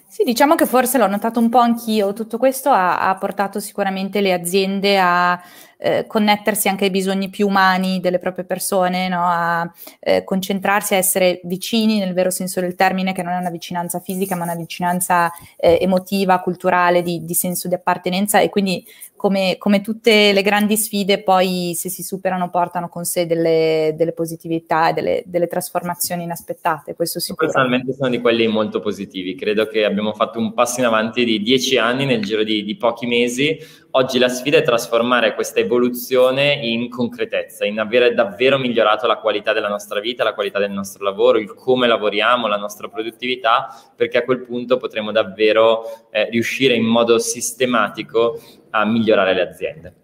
Sì, 0.09 0.25
diciamo 0.25 0.55
che 0.55 0.67
forse 0.67 0.97
l'ho 0.97 1.07
notato 1.07 1.41
un 1.41 1.51
po' 1.51 1.59
anch'io, 1.59 2.13
tutto 2.15 2.39
questo 2.39 2.71
ha, 2.71 3.09
ha 3.09 3.15
portato 3.17 3.61
sicuramente 3.61 4.21
le 4.21 4.33
aziende 4.33 4.99
a 4.99 5.39
eh, 5.79 6.07
connettersi 6.07 6.69
anche 6.69 6.85
ai 6.85 6.91
bisogni 6.91 7.29
più 7.29 7.47
umani 7.47 8.01
delle 8.01 8.19
proprie 8.19 8.45
persone, 8.45 9.09
no? 9.09 9.25
a 9.27 9.71
eh, 10.01 10.25
concentrarsi, 10.25 10.95
a 10.95 10.97
essere 10.97 11.41
vicini 11.45 11.99
nel 11.99 12.15
vero 12.15 12.31
senso 12.31 12.61
del 12.61 12.75
termine, 12.75 13.13
che 13.13 13.23
non 13.23 13.35
è 13.35 13.39
una 13.39 13.51
vicinanza 13.51 14.01
fisica, 14.01 14.37
ma 14.37 14.45
una 14.45 14.55
vicinanza 14.55 15.31
eh, 15.57 15.79
emotiva, 15.81 16.41
culturale, 16.41 17.03
di, 17.03 17.25
di, 17.25 17.35
senso 17.35 17.69
di 17.69 17.75
appartenenza 17.75 18.41
e 18.41 18.49
quindi 18.49 18.85
come, 19.17 19.57
come, 19.59 19.81
tutte 19.81 20.33
le 20.33 20.43
grandi 20.43 20.77
sfide 20.77 21.23
poi 21.23 21.73
se 21.75 21.89
si 21.89 22.03
superano 22.03 22.51
portano 22.51 22.89
con 22.89 23.05
sé 23.05 23.27
delle, 23.27 23.95
delle 23.97 24.13
positività 24.13 24.91
e 24.91 24.93
delle, 24.93 25.23
delle, 25.27 25.47
trasformazioni 25.47 26.23
inaspettate, 26.23 26.95
questo 26.95 27.19
sicuro. 27.19 27.47
Personalmente 27.47 27.95
sono 27.95 28.11
di 28.11 28.21
quelli 28.21 28.47
molto 28.47 28.81
positivi, 28.81 29.35
credo 29.35 29.67
che 29.67 29.85
abbiamo 29.85 30.13
fatto 30.13 30.39
un 30.39 30.53
passo 30.55 30.81
in 30.81 30.87
avanti 30.87 31.25
di 31.25 31.41
dieci 31.41 31.79
anni 31.79 32.05
nel 32.05 32.23
giro 32.23 32.43
di, 32.43 32.63
di 32.63 32.77
pochi 32.77 33.07
mesi, 33.07 33.59
Oggi 33.97 34.19
la 34.19 34.29
sfida 34.29 34.59
è 34.59 34.63
trasformare 34.63 35.35
questa 35.35 35.59
evoluzione 35.59 36.53
in 36.53 36.91
concretezza, 36.91 37.65
in 37.65 37.81
avere 37.81 38.13
davvero 38.13 38.59
migliorato 38.59 39.07
la 39.07 39.17
qualità 39.17 39.55
della 39.55 39.71
nostra 39.71 40.01
vita, 40.01 40.23
la 40.23 40.35
qualità 40.35 40.59
del 40.59 40.71
nostro 40.71 41.03
lavoro, 41.03 41.39
il 41.39 41.55
come 41.55 41.87
lavoriamo, 41.87 42.47
la 42.47 42.59
nostra 42.59 42.89
produttività, 42.89 43.75
perché 43.97 44.19
a 44.19 44.25
quel 44.25 44.43
punto 44.43 44.77
potremo 44.77 45.13
davvero 45.13 46.09
eh, 46.11 46.29
riuscire 46.29 46.75
in 46.75 46.85
modo 46.85 47.19
sistematico 47.19 48.39
a 48.77 48.85
migliorare 48.85 49.35
le 49.35 49.43
aziende. 49.43 49.95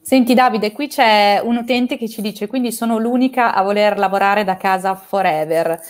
Senti 0.00 0.34
Davide, 0.34 0.72
qui 0.72 0.88
c'è 0.88 1.40
un 1.42 1.56
utente 1.56 1.96
che 1.96 2.08
ci 2.10 2.20
dice 2.20 2.46
quindi 2.46 2.72
sono 2.72 2.98
l'unica 2.98 3.54
a 3.54 3.62
voler 3.62 3.96
lavorare 3.98 4.44
da 4.44 4.56
casa 4.56 4.94
forever. 4.94 5.80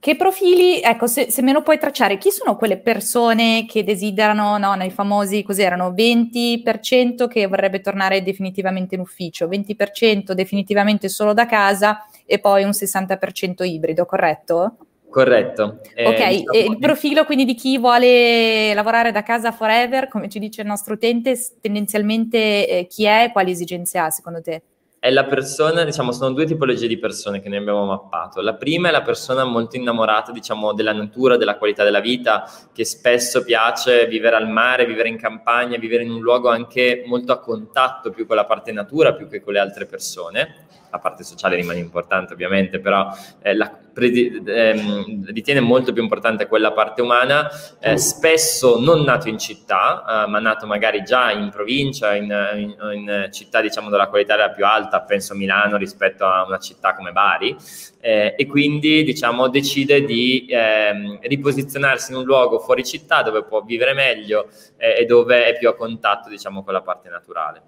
Che 0.00 0.16
profili, 0.16 0.80
ecco, 0.80 1.06
se, 1.06 1.30
se, 1.30 1.42
me 1.42 1.52
lo 1.52 1.62
puoi 1.62 1.78
tracciare, 1.78 2.16
chi 2.16 2.30
sono 2.30 2.56
quelle 2.56 2.78
persone 2.78 3.66
che 3.66 3.84
desiderano, 3.84 4.56
no, 4.56 4.74
nei 4.74 4.90
famosi, 4.90 5.42
cos'erano, 5.42 5.90
20% 5.90 7.28
che 7.28 7.46
vorrebbe 7.46 7.82
tornare 7.82 8.22
definitivamente 8.22 8.94
in 8.94 9.02
ufficio, 9.02 9.46
20% 9.46 10.32
definitivamente 10.32 11.10
solo 11.10 11.34
da 11.34 11.44
casa 11.44 12.06
e 12.24 12.38
poi 12.38 12.64
un 12.64 12.70
60% 12.70 13.62
ibrido, 13.62 14.06
corretto? 14.06 14.76
Corretto. 15.10 15.80
Eh, 15.94 16.06
ok, 16.06 16.28
diciamo... 16.28 16.72
il 16.72 16.78
profilo 16.78 17.24
quindi 17.24 17.44
di 17.44 17.54
chi 17.54 17.78
vuole 17.78 18.72
lavorare 18.72 19.10
da 19.10 19.22
casa 19.22 19.50
forever, 19.50 20.08
come 20.08 20.28
ci 20.28 20.38
dice 20.38 20.62
il 20.62 20.68
nostro 20.68 20.94
utente, 20.94 21.36
tendenzialmente 21.60 22.68
eh, 22.68 22.86
chi 22.86 23.04
è 23.04 23.24
e 23.24 23.32
quali 23.32 23.50
esigenze 23.50 23.98
ha 23.98 24.08
secondo 24.10 24.40
te? 24.40 24.62
è 25.00 25.08
la 25.08 25.24
persona, 25.24 25.82
diciamo, 25.82 26.12
sono 26.12 26.34
due 26.34 26.44
tipologie 26.44 26.86
di 26.86 26.98
persone 26.98 27.40
che 27.40 27.48
noi 27.48 27.56
abbiamo 27.56 27.86
mappato. 27.86 28.42
La 28.42 28.52
prima 28.52 28.88
è 28.88 28.90
la 28.90 29.00
persona 29.00 29.44
molto 29.44 29.76
innamorata, 29.76 30.30
diciamo, 30.30 30.74
della 30.74 30.92
natura, 30.92 31.38
della 31.38 31.56
qualità 31.56 31.84
della 31.84 32.00
vita, 32.00 32.46
che 32.70 32.84
spesso 32.84 33.42
piace 33.42 34.06
vivere 34.06 34.36
al 34.36 34.50
mare, 34.50 34.84
vivere 34.84 35.08
in 35.08 35.16
campagna, 35.16 35.78
vivere 35.78 36.02
in 36.02 36.10
un 36.10 36.20
luogo 36.20 36.50
anche 36.50 37.02
molto 37.06 37.32
a 37.32 37.40
contatto 37.40 38.10
più 38.10 38.26
con 38.26 38.36
la 38.36 38.44
parte 38.44 38.72
natura, 38.72 39.14
più 39.14 39.26
che 39.26 39.40
con 39.40 39.54
le 39.54 39.58
altre 39.58 39.86
persone 39.86 40.66
la 40.90 40.98
parte 40.98 41.24
sociale 41.24 41.56
rimane 41.56 41.78
importante 41.78 42.32
ovviamente, 42.32 42.80
però 42.80 43.08
eh, 43.42 43.54
la, 43.54 43.70
predi- 43.92 44.42
ehm, 44.44 45.26
ritiene 45.32 45.60
molto 45.60 45.92
più 45.92 46.02
importante 46.02 46.46
quella 46.46 46.72
parte 46.72 47.02
umana, 47.02 47.48
eh, 47.78 47.96
spesso 47.96 48.80
non 48.80 49.02
nato 49.02 49.28
in 49.28 49.38
città, 49.38 50.24
eh, 50.24 50.28
ma 50.28 50.38
nato 50.38 50.66
magari 50.66 51.02
già 51.02 51.30
in 51.30 51.50
provincia, 51.50 52.14
in, 52.14 52.24
in, 52.56 52.74
in, 52.94 53.28
città 53.32 53.60
diciamo 53.60 53.88
della 53.88 54.08
qualità 54.08 54.50
più 54.50 54.64
alta, 54.64 55.00
penso 55.02 55.32
a 55.32 55.36
Milano 55.36 55.76
rispetto 55.76 56.24
a 56.24 56.44
una 56.44 56.58
città 56.58 56.94
come 56.94 57.12
Bari, 57.12 57.56
eh, 58.00 58.34
e 58.36 58.46
quindi 58.46 59.04
diciamo 59.04 59.48
decide 59.48 60.04
di 60.04 60.46
ehm, 60.48 61.18
riposizionarsi 61.22 62.12
in 62.12 62.18
un 62.18 62.24
luogo 62.24 62.58
fuori 62.58 62.84
città 62.84 63.22
dove 63.22 63.44
può 63.44 63.62
vivere 63.62 63.92
meglio 63.92 64.48
eh, 64.76 65.00
e 65.00 65.04
dove 65.04 65.46
è 65.46 65.58
più 65.58 65.68
a 65.68 65.74
contatto 65.74 66.28
diciamo 66.28 66.62
con 66.62 66.72
la 66.72 66.82
parte 66.82 67.08
naturale. 67.08 67.62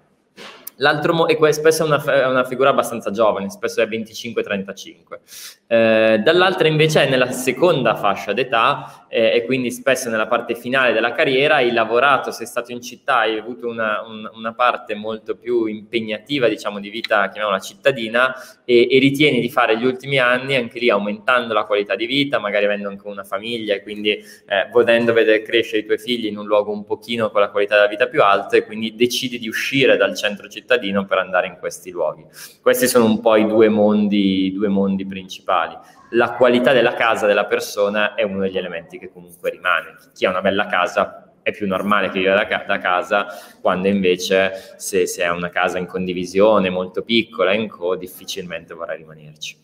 L'altro 0.77 1.13
mo- 1.13 1.27
e 1.27 1.53
spesso 1.53 1.83
è 1.83 1.85
una, 1.85 2.03
è 2.03 2.25
una, 2.25 2.43
figura 2.43 2.69
abbastanza 2.69 3.11
giovane, 3.11 3.49
spesso 3.49 3.81
è 3.81 3.85
25-35. 3.85 5.19
Eh, 5.67 6.21
dall'altra 6.23 6.67
invece 6.67 7.03
è 7.03 7.09
nella 7.09 7.31
seconda 7.31 7.95
fascia 7.95 8.33
d'età 8.33 9.05
eh, 9.07 9.35
e 9.35 9.45
quindi 9.45 9.71
spesso 9.71 10.09
nella 10.09 10.27
parte 10.27 10.55
finale 10.55 10.93
della 10.93 11.11
carriera 11.11 11.55
hai 11.55 11.71
lavorato, 11.71 12.31
sei 12.31 12.47
stato 12.47 12.71
in 12.71 12.81
città, 12.81 13.19
hai 13.19 13.37
avuto 13.37 13.67
una, 13.67 14.01
un, 14.01 14.29
una 14.33 14.53
parte 14.53 14.95
molto 14.95 15.35
più 15.35 15.65
impegnativa, 15.65 16.47
diciamo, 16.47 16.79
di 16.79 16.89
vita, 16.89 17.29
chiamiamola 17.29 17.59
cittadina, 17.59 18.33
e, 18.65 18.87
e, 18.89 18.99
ritieni 18.99 19.41
di 19.41 19.49
fare 19.49 19.77
gli 19.77 19.85
ultimi 19.85 20.17
anni 20.17 20.55
anche 20.55 20.79
lì 20.79 20.89
aumentando 20.89 21.53
la 21.53 21.65
qualità 21.65 21.95
di 21.95 22.07
vita, 22.07 22.39
magari 22.39 22.65
avendo 22.65 22.89
anche 22.89 23.07
una 23.07 23.23
famiglia 23.23 23.75
e 23.75 23.83
quindi 23.83 24.09
eh, 24.11 24.69
volendo 24.71 25.13
vedere 25.13 25.43
crescere 25.43 25.79
i 25.79 25.85
tuoi 25.85 25.99
figli 25.99 26.25
in 26.25 26.37
un 26.37 26.47
luogo 26.47 26.71
un 26.71 26.83
pochino 26.83 27.29
con 27.29 27.41
la 27.41 27.49
qualità 27.49 27.75
della 27.75 27.87
vita 27.87 28.07
più 28.07 28.23
alta 28.23 28.57
e 28.57 28.65
quindi 28.65 28.95
decidi 28.95 29.37
di 29.37 29.47
uscire 29.47 29.97
dal 29.97 30.15
centro 30.15 30.47
cittadino 30.47 30.61
cittadino 30.63 31.05
per 31.05 31.17
andare 31.17 31.47
in 31.47 31.57
questi 31.59 31.91
luoghi. 31.91 32.25
Questi 32.61 32.87
sono 32.87 33.05
un 33.05 33.19
po' 33.19 33.35
i 33.35 33.45
due 33.45 33.69
mondi, 33.69 34.51
due 34.53 34.69
mondi 34.69 35.05
principali. 35.05 35.77
La 36.11 36.33
qualità 36.33 36.71
della 36.71 36.93
casa 36.93 37.27
della 37.27 37.45
persona 37.45 38.15
è 38.15 38.23
uno 38.23 38.39
degli 38.39 38.57
elementi 38.57 38.97
che 38.97 39.11
comunque 39.11 39.49
rimane. 39.49 39.95
Chi 40.13 40.25
ha 40.25 40.29
una 40.29 40.41
bella 40.41 40.65
casa 40.67 41.31
è 41.41 41.51
più 41.51 41.67
normale 41.67 42.09
che 42.09 42.19
viva 42.19 42.35
da, 42.35 42.63
da, 42.65 42.77
casa, 42.77 43.27
quando 43.61 43.89
invece 43.89 44.75
se, 44.77 45.05
se 45.05 45.25
ha 45.25 45.33
una 45.33 45.49
casa 45.49 45.77
in 45.77 45.85
condivisione 45.85 46.69
molto 46.69 47.03
piccola, 47.03 47.53
in 47.53 47.67
co, 47.67 47.95
difficilmente 47.95 48.73
vorrà 48.73 48.93
rimanerci. 48.93 49.62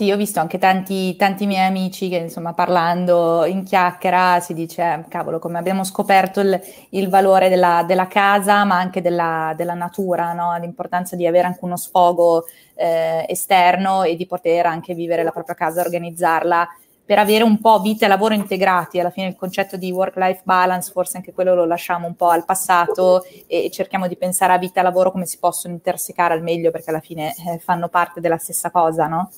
Sì, 0.00 0.10
ho 0.10 0.16
visto 0.16 0.40
anche 0.40 0.56
tanti, 0.56 1.14
tanti 1.14 1.44
miei 1.44 1.66
amici 1.66 2.08
che, 2.08 2.16
insomma, 2.16 2.54
parlando 2.54 3.44
in 3.44 3.64
chiacchiera 3.64 4.40
si 4.40 4.54
dice, 4.54 5.04
cavolo, 5.10 5.38
come 5.38 5.58
abbiamo 5.58 5.84
scoperto 5.84 6.40
il, 6.40 6.58
il 6.92 7.10
valore 7.10 7.50
della, 7.50 7.84
della, 7.86 8.06
casa, 8.06 8.64
ma 8.64 8.78
anche 8.78 9.02
della, 9.02 9.52
della 9.54 9.74
natura, 9.74 10.32
no? 10.32 10.56
l'importanza 10.56 11.16
di 11.16 11.26
avere 11.26 11.48
anche 11.48 11.58
uno 11.66 11.76
sfogo 11.76 12.46
eh, 12.76 13.26
esterno 13.28 14.02
e 14.02 14.16
di 14.16 14.24
poter 14.26 14.64
anche 14.64 14.94
vivere 14.94 15.22
la 15.22 15.32
propria 15.32 15.54
casa, 15.54 15.82
organizzarla 15.82 16.66
per 17.04 17.18
avere 17.18 17.44
un 17.44 17.60
po' 17.60 17.78
vita 17.80 18.06
e 18.06 18.08
lavoro 18.08 18.32
integrati. 18.32 18.98
Alla 18.98 19.10
fine 19.10 19.26
il 19.26 19.36
concetto 19.36 19.76
di 19.76 19.92
work-life 19.92 20.40
balance, 20.44 20.92
forse 20.92 21.18
anche 21.18 21.34
quello 21.34 21.54
lo 21.54 21.66
lasciamo 21.66 22.06
un 22.06 22.14
po' 22.14 22.30
al 22.30 22.46
passato 22.46 23.22
e 23.46 23.68
cerchiamo 23.70 24.08
di 24.08 24.16
pensare 24.16 24.54
a 24.54 24.58
vita 24.58 24.80
e 24.80 24.82
lavoro 24.82 25.12
come 25.12 25.26
si 25.26 25.36
possono 25.38 25.74
intersecare 25.74 26.32
al 26.32 26.42
meglio 26.42 26.70
perché 26.70 26.88
alla 26.88 27.00
fine 27.00 27.34
eh, 27.34 27.58
fanno 27.58 27.90
parte 27.90 28.22
della 28.22 28.38
stessa 28.38 28.70
cosa, 28.70 29.06
no? 29.06 29.28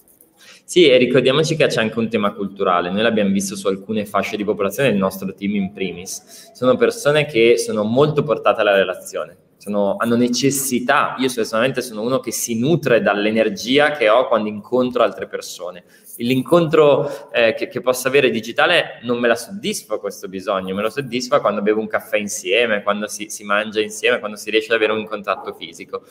Sì, 0.73 0.89
e 0.89 0.97
ricordiamoci 0.97 1.55
che 1.55 1.67
c'è 1.67 1.83
anche 1.83 1.99
un 1.99 2.09
tema 2.09 2.33
culturale. 2.33 2.89
Noi 2.89 3.03
l'abbiamo 3.03 3.31
visto 3.31 3.57
su 3.57 3.67
alcune 3.67 4.07
fasce 4.07 4.39
di 4.39 4.43
popolazione, 4.43 4.89
il 4.89 4.97
nostro 4.97 5.35
team 5.35 5.55
in 5.55 5.71
primis. 5.71 6.51
Sono 6.55 6.77
persone 6.77 7.27
che 7.27 7.59
sono 7.59 7.85
molto 7.85 8.23
portate 8.23 8.63
alla 8.63 8.75
relazione, 8.75 9.37
sono, 9.59 9.97
hanno 9.99 10.17
necessità. 10.17 11.15
Io 11.19 11.31
personalmente 11.31 11.83
sono 11.83 12.01
uno 12.01 12.21
che 12.21 12.33
si 12.33 12.59
nutre 12.59 13.03
dall'energia 13.03 13.91
che 13.91 14.09
ho 14.09 14.27
quando 14.27 14.49
incontro 14.49 15.03
altre 15.03 15.27
persone. 15.27 15.85
L'incontro 16.17 17.31
eh, 17.33 17.53
che, 17.53 17.69
che 17.69 17.83
posso 17.83 18.09
avere 18.09 18.31
digitale 18.31 18.99
non 19.03 19.19
me 19.19 19.29
la 19.29 19.37
soddisfa 19.37 19.99
questo 19.99 20.27
bisogno, 20.27 20.75
me 20.75 20.81
lo 20.81 20.89
soddisfa 20.89 21.41
quando 21.41 21.61
bevo 21.61 21.81
un 21.81 21.87
caffè 21.87 22.17
insieme, 22.17 22.83
quando 22.83 23.09
si, 23.09 23.29
si 23.29 23.45
mangia 23.45 23.83
insieme, 23.83 24.21
quando 24.21 24.39
si 24.39 24.49
riesce 24.49 24.73
ad 24.73 24.77
avere 24.77 24.99
un 24.99 25.05
contatto 25.05 25.53
fisico. 25.53 26.03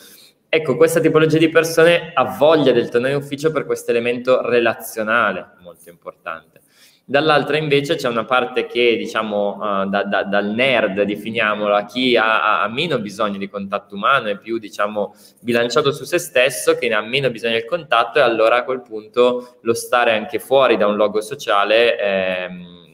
Ecco, 0.53 0.75
questa 0.75 0.99
tipologia 0.99 1.37
di 1.37 1.47
persone 1.47 2.11
ha 2.13 2.25
voglia 2.25 2.73
del 2.73 2.89
tornare 2.89 3.13
in 3.13 3.21
ufficio 3.21 3.53
per 3.53 3.65
questo 3.65 3.91
elemento 3.91 4.45
relazionale 4.45 5.51
molto 5.61 5.89
importante. 5.89 6.59
Dall'altra 7.05 7.55
invece 7.55 7.95
c'è 7.95 8.09
una 8.09 8.25
parte 8.25 8.65
che, 8.65 8.97
diciamo, 8.97 9.55
uh, 9.55 9.89
da, 9.89 10.03
da, 10.03 10.23
dal 10.23 10.47
nerd, 10.47 11.03
definiamola, 11.03 11.85
chi 11.85 12.17
ha, 12.17 12.63
ha, 12.63 12.67
meno 12.67 12.99
bisogno 12.99 13.37
di 13.37 13.47
contatto 13.47 13.95
umano, 13.95 14.27
è 14.27 14.37
più, 14.37 14.57
diciamo, 14.57 15.15
bilanciato 15.39 15.93
su 15.93 16.03
se 16.03 16.17
stesso, 16.17 16.75
che 16.75 16.89
ne 16.89 16.95
ha 16.95 17.01
meno 17.01 17.29
bisogno 17.29 17.53
del 17.53 17.63
contatto 17.63 18.19
e 18.19 18.21
allora 18.21 18.57
a 18.57 18.63
quel 18.65 18.81
punto 18.81 19.59
lo 19.61 19.73
stare 19.73 20.11
anche 20.11 20.39
fuori 20.39 20.75
da 20.75 20.85
un 20.85 20.97
logo 20.97 21.21
sociale 21.21 21.97
eh, 21.97 22.47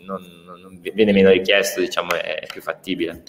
non, 0.06 0.24
non, 0.46 0.80
viene 0.80 1.12
meno 1.12 1.32
richiesto, 1.32 1.80
diciamo, 1.80 2.14
è 2.14 2.46
più 2.52 2.62
fattibile. 2.62 3.24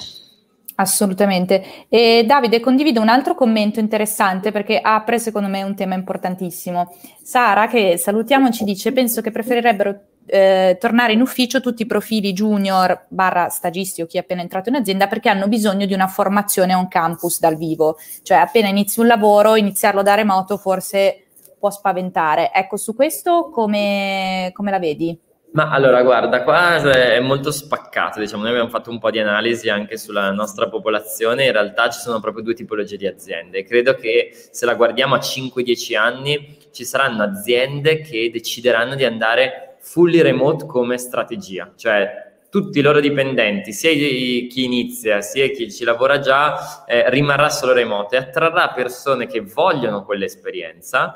Assolutamente. 0.81 1.87
E 1.89 2.23
Davide, 2.25 2.61
condivido 2.61 3.01
un 3.01 3.09
altro 3.09 3.35
commento 3.35 3.81
interessante 3.81 4.53
perché 4.53 4.79
apre 4.81 5.19
secondo 5.19 5.49
me 5.49 5.65
un 5.65 5.75
tema 5.75 5.97
importantissimo. 5.97 6.95
Sara, 7.21 7.67
che 7.67 7.97
salutiamo, 7.99 8.51
ci 8.51 8.63
dice, 8.63 8.93
penso 8.93 9.21
che 9.21 9.33
preferirebbero 9.33 10.01
eh, 10.27 10.77
tornare 10.79 11.15
in 11.15 11.21
ufficio 11.21 11.61
tutti 11.61 11.83
i 11.83 11.87
profili 11.87 12.33
junior 12.33 13.07
barra 13.09 13.49
stagisti 13.49 14.03
o 14.03 14.07
chi 14.07 14.19
è 14.19 14.21
appena 14.21 14.41
entrato 14.41 14.69
in 14.69 14.77
azienda 14.77 15.09
perché 15.09 15.29
hanno 15.29 15.49
bisogno 15.49 15.85
di 15.85 15.95
una 15.95 16.07
formazione 16.07 16.75
on 16.75 16.87
campus 16.87 17.41
dal 17.41 17.57
vivo. 17.57 17.97
Cioè 18.23 18.39
appena 18.39 18.69
inizi 18.69 19.01
un 19.01 19.09
lavoro, 19.09 19.57
iniziarlo 19.57 20.03
da 20.03 20.15
remoto 20.15 20.59
forse 20.59 21.25
può 21.59 21.71
spaventare. 21.71 22.53
Ecco, 22.53 22.77
su 22.77 22.95
questo 22.95 23.51
come, 23.51 24.51
come 24.53 24.71
la 24.71 24.79
vedi? 24.79 25.19
Ma 25.51 25.71
allora, 25.71 26.03
guarda, 26.03 26.43
qua 26.43 26.77
è 26.77 27.21
molto 27.21 27.51
spaccato, 27.51 28.21
diciamo, 28.21 28.43
noi 28.43 28.53
abbiamo 28.53 28.69
fatto 28.69 28.91
un 28.91 28.99
po' 28.99 29.11
di 29.11 29.19
analisi 29.19 29.71
anche 29.71 29.97
sulla 29.97 30.31
nostra 30.31 30.69
popolazione, 30.69 31.47
in 31.47 31.53
realtà 31.53 31.89
ci 31.89 32.01
sono 32.01 32.21
proprio 32.21 32.43
due 32.45 32.55
tipologie 32.55 32.99
di 32.99 33.07
aziende. 33.07 33.65
Credo 33.65 33.95
che 33.95 34.31
se 34.51 34.67
la 34.67 34.75
guardiamo 34.75 35.15
a 35.15 35.19
5-10 35.19 35.97
anni 35.97 36.59
ci 36.71 36.85
saranno 36.85 37.23
aziende 37.23 38.03
che 38.03 38.31
decideranno 38.31 38.95
di 38.95 39.05
andare 39.05 39.77
fully 39.81 40.21
remote 40.21 40.67
come 40.67 40.99
strategia, 40.99 41.73
cioè 41.77 42.27
tutti 42.51 42.79
i 42.79 42.83
loro 42.83 43.01
dipendenti, 43.01 43.73
sia 43.73 43.91
chi 43.91 44.65
inizia 44.65 45.23
sia 45.23 45.49
chi 45.49 45.71
ci 45.73 45.85
lavora 45.85 46.19
già, 46.19 46.85
eh, 46.87 47.09
rimarrà 47.11 47.49
solo 47.49 47.73
remoto 47.73 48.15
e 48.15 48.19
attrarrà 48.19 48.69
persone 48.69 49.27
che 49.27 49.41
vogliono 49.41 50.05
quell'esperienza 50.05 51.15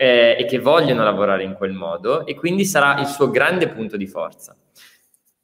eh, 0.00 0.34
e 0.38 0.46
che 0.46 0.58
vogliono 0.58 1.04
lavorare 1.04 1.42
in 1.42 1.52
quel 1.52 1.72
modo 1.72 2.24
e 2.24 2.34
quindi 2.34 2.64
sarà 2.64 2.98
il 3.00 3.06
suo 3.06 3.28
grande 3.28 3.68
punto 3.68 3.98
di 3.98 4.06
forza. 4.06 4.56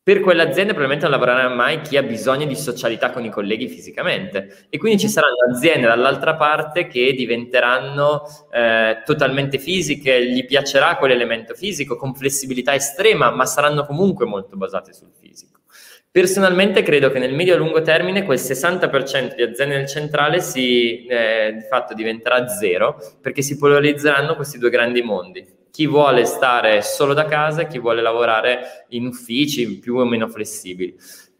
Per 0.03 0.21
quell'azienda 0.21 0.73
probabilmente 0.73 1.07
non 1.07 1.19
lavorerà 1.19 1.55
mai 1.55 1.83
chi 1.83 1.99
ha 1.99 2.03
bisogno 2.03 2.47
di 2.47 2.57
socialità 2.57 3.11
con 3.11 3.23
i 3.25 3.29
colleghi 3.29 3.69
fisicamente 3.69 4.67
e 4.71 4.79
quindi 4.79 4.99
ci 4.99 5.09
saranno 5.09 5.53
aziende 5.53 5.89
dall'altra 5.89 6.37
parte 6.37 6.87
che 6.87 7.13
diventeranno 7.13 8.23
eh, 8.51 9.03
totalmente 9.05 9.59
fisiche, 9.59 10.27
gli 10.27 10.47
piacerà 10.47 10.97
quell'elemento 10.97 11.55
fisico 11.55 11.97
con 11.97 12.15
flessibilità 12.15 12.75
estrema, 12.75 13.31
ma 13.31 13.45
saranno 13.45 13.85
comunque 13.85 14.25
molto 14.25 14.57
basate 14.57 14.95
sul 14.95 15.11
fisico. 15.21 15.61
Personalmente 16.17 16.83
credo 16.83 17.11
che 17.11 17.19
nel 17.19 17.35
medio-lungo 17.35 17.83
termine 17.83 18.25
quel 18.25 18.39
60% 18.39 19.35
di 19.35 19.43
aziende 19.43 19.77
del 19.77 19.87
centrale 19.87 20.41
si, 20.41 21.05
eh, 21.05 21.53
di 21.53 21.61
fatto 21.69 21.93
diventerà 21.93 22.49
zero 22.49 22.97
perché 23.21 23.43
si 23.43 23.59
polarizzeranno 23.59 24.35
questi 24.35 24.57
due 24.57 24.71
grandi 24.71 25.03
mondi. 25.03 25.47
Chi 25.71 25.87
vuole 25.87 26.25
stare 26.25 26.81
solo 26.81 27.13
da 27.13 27.27
casa 27.27 27.61
e 27.61 27.67
chi 27.67 27.79
vuole 27.79 28.01
lavorare 28.01 28.87
in 28.89 29.05
uffici 29.05 29.79
più 29.79 29.97
o 29.97 30.07
meno 30.07 30.27
flessibili 30.27 30.97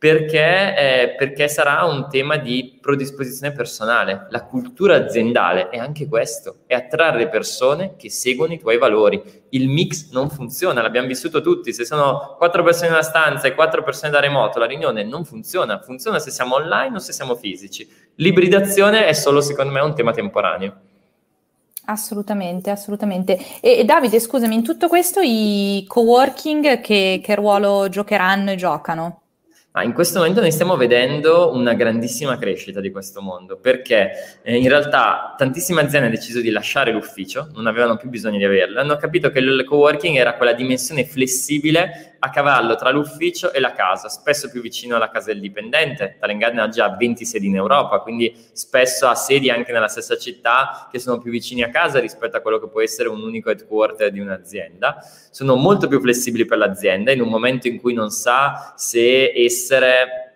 perché, 0.07 0.77
eh, 0.77 1.15
perché 1.17 1.49
sarà 1.49 1.85
un 1.85 2.09
tema 2.09 2.37
di 2.37 2.79
predisposizione 2.81 3.53
personale. 3.53 4.29
La 4.31 4.45
cultura 4.45 4.95
aziendale 4.95 5.69
è 5.69 5.79
anche 5.79 6.07
questo, 6.07 6.59
è 6.67 6.75
attrarre 6.75 7.29
persone 7.29 7.97
che 7.97 8.09
seguono 8.09 8.53
i 8.53 8.59
tuoi 8.61 8.79
valori. 8.79 9.21
Il 9.49 9.69
mix 9.69 10.13
non 10.13 10.31
funziona, 10.31 10.81
l'abbiamo 10.81 11.09
vissuto 11.09 11.41
tutti, 11.41 11.73
se 11.73 11.85
sono 11.85 12.37
quattro 12.39 12.63
persone 12.63 12.87
in 12.87 12.93
una 12.93 13.03
stanza 13.03 13.49
e 13.49 13.55
quattro 13.57 13.83
persone 13.83 14.13
da 14.13 14.21
remoto, 14.21 14.61
la 14.61 14.67
riunione 14.67 15.03
non 15.03 15.25
funziona, 15.25 15.81
funziona 15.81 16.21
se 16.21 16.31
siamo 16.31 16.55
online 16.55 16.95
o 16.95 17.01
se 17.01 17.13
siamo 17.13 17.35
fisici. 17.35 17.89
L'ibridazione 18.15 19.07
è 19.07 19.13
solo, 19.13 19.41
secondo 19.41 19.73
me, 19.73 19.81
un 19.81 19.97
tema 19.97 20.13
temporaneo. 20.13 20.77
Assolutamente, 21.87 22.71
assolutamente. 22.71 23.61
E, 23.61 23.85
Davide, 23.85 24.21
scusami, 24.21 24.55
in 24.55 24.63
tutto 24.63 24.87
questo 24.87 25.19
i 25.21 25.85
coworking 25.89 26.81
che, 26.81 27.21
che 27.21 27.35
ruolo 27.35 27.89
giocheranno 27.89 28.53
e 28.53 28.55
giocano? 28.55 29.23
Ah, 29.79 29.83
in 29.85 29.93
questo 29.93 30.21
momento 30.21 30.41
noi 30.41 30.53
stiamo 30.53 30.75
vedendo 30.75 31.53
una 31.53 31.75
grandissima 31.75 32.39
crescita 32.39 32.81
di 32.81 32.91
questo 32.91 33.21
mondo 33.21 33.59
perché 33.59 34.41
eh, 34.41 34.57
in 34.57 34.71
realtà 34.71 35.35
tantissime 35.37 35.83
aziende 35.83 36.07
hanno 36.07 36.17
deciso 36.17 36.41
di 36.41 36.49
lasciare 36.49 36.93
l'ufficio, 36.93 37.51
non 37.53 37.67
avevano 37.67 37.99
più 37.99 38.09
bisogno 38.09 38.39
di 38.39 38.45
averlo, 38.45 38.81
hanno 38.81 38.97
capito 38.97 39.31
che 39.31 39.39
il 39.41 39.65
coworking 39.67 40.17
era 40.17 40.33
quella 40.33 40.55
dimensione 40.55 41.05
flessibile 41.05 42.16
a 42.27 42.31
cavallo 42.31 42.75
tra 42.77 42.91
l'ufficio 42.91 43.53
e 43.53 43.61
la 43.61 43.73
casa, 43.73 44.09
spesso 44.09 44.51
più 44.51 44.61
vicino 44.61 44.97
alla 44.97 45.09
casa 45.09 45.33
del 45.33 45.41
dipendente. 45.41 46.17
Talent 46.21 46.41
Garden 46.41 46.61
ha 46.61 46.69
già 46.69 46.95
20 46.95 47.25
sedi 47.25 47.47
in 47.47 47.57
Europa, 47.57 48.01
quindi 48.01 48.35
spesso 48.53 49.07
ha 49.07 49.15
sedi 49.15 49.51
anche 49.51 49.73
nella 49.73 49.89
stessa 49.89 50.17
città 50.17 50.89
che 50.91 50.99
sono 50.99 51.19
più 51.19 51.31
vicini 51.31 51.63
a 51.63 51.71
casa 51.71 51.99
rispetto 51.99 52.37
a 52.37 52.41
quello 52.41 52.59
che 52.59 52.69
può 52.69 52.81
essere 52.81 53.09
un 53.09 53.23
unico 53.23 53.51
headquarter 53.51 54.11
di 54.11 54.21
un'azienda. 54.21 54.99
Sono 55.31 55.57
molto 55.57 55.89
più 55.89 56.01
flessibili 56.01 56.45
per 56.45 56.59
l'azienda 56.59 57.13
in 57.13 57.21
un 57.21 57.29
momento 57.29 57.69
in 57.69 57.81
cui 57.81 57.95
non 57.95 58.11
sa 58.11 58.75
se 58.77 59.33
essere 59.33 60.27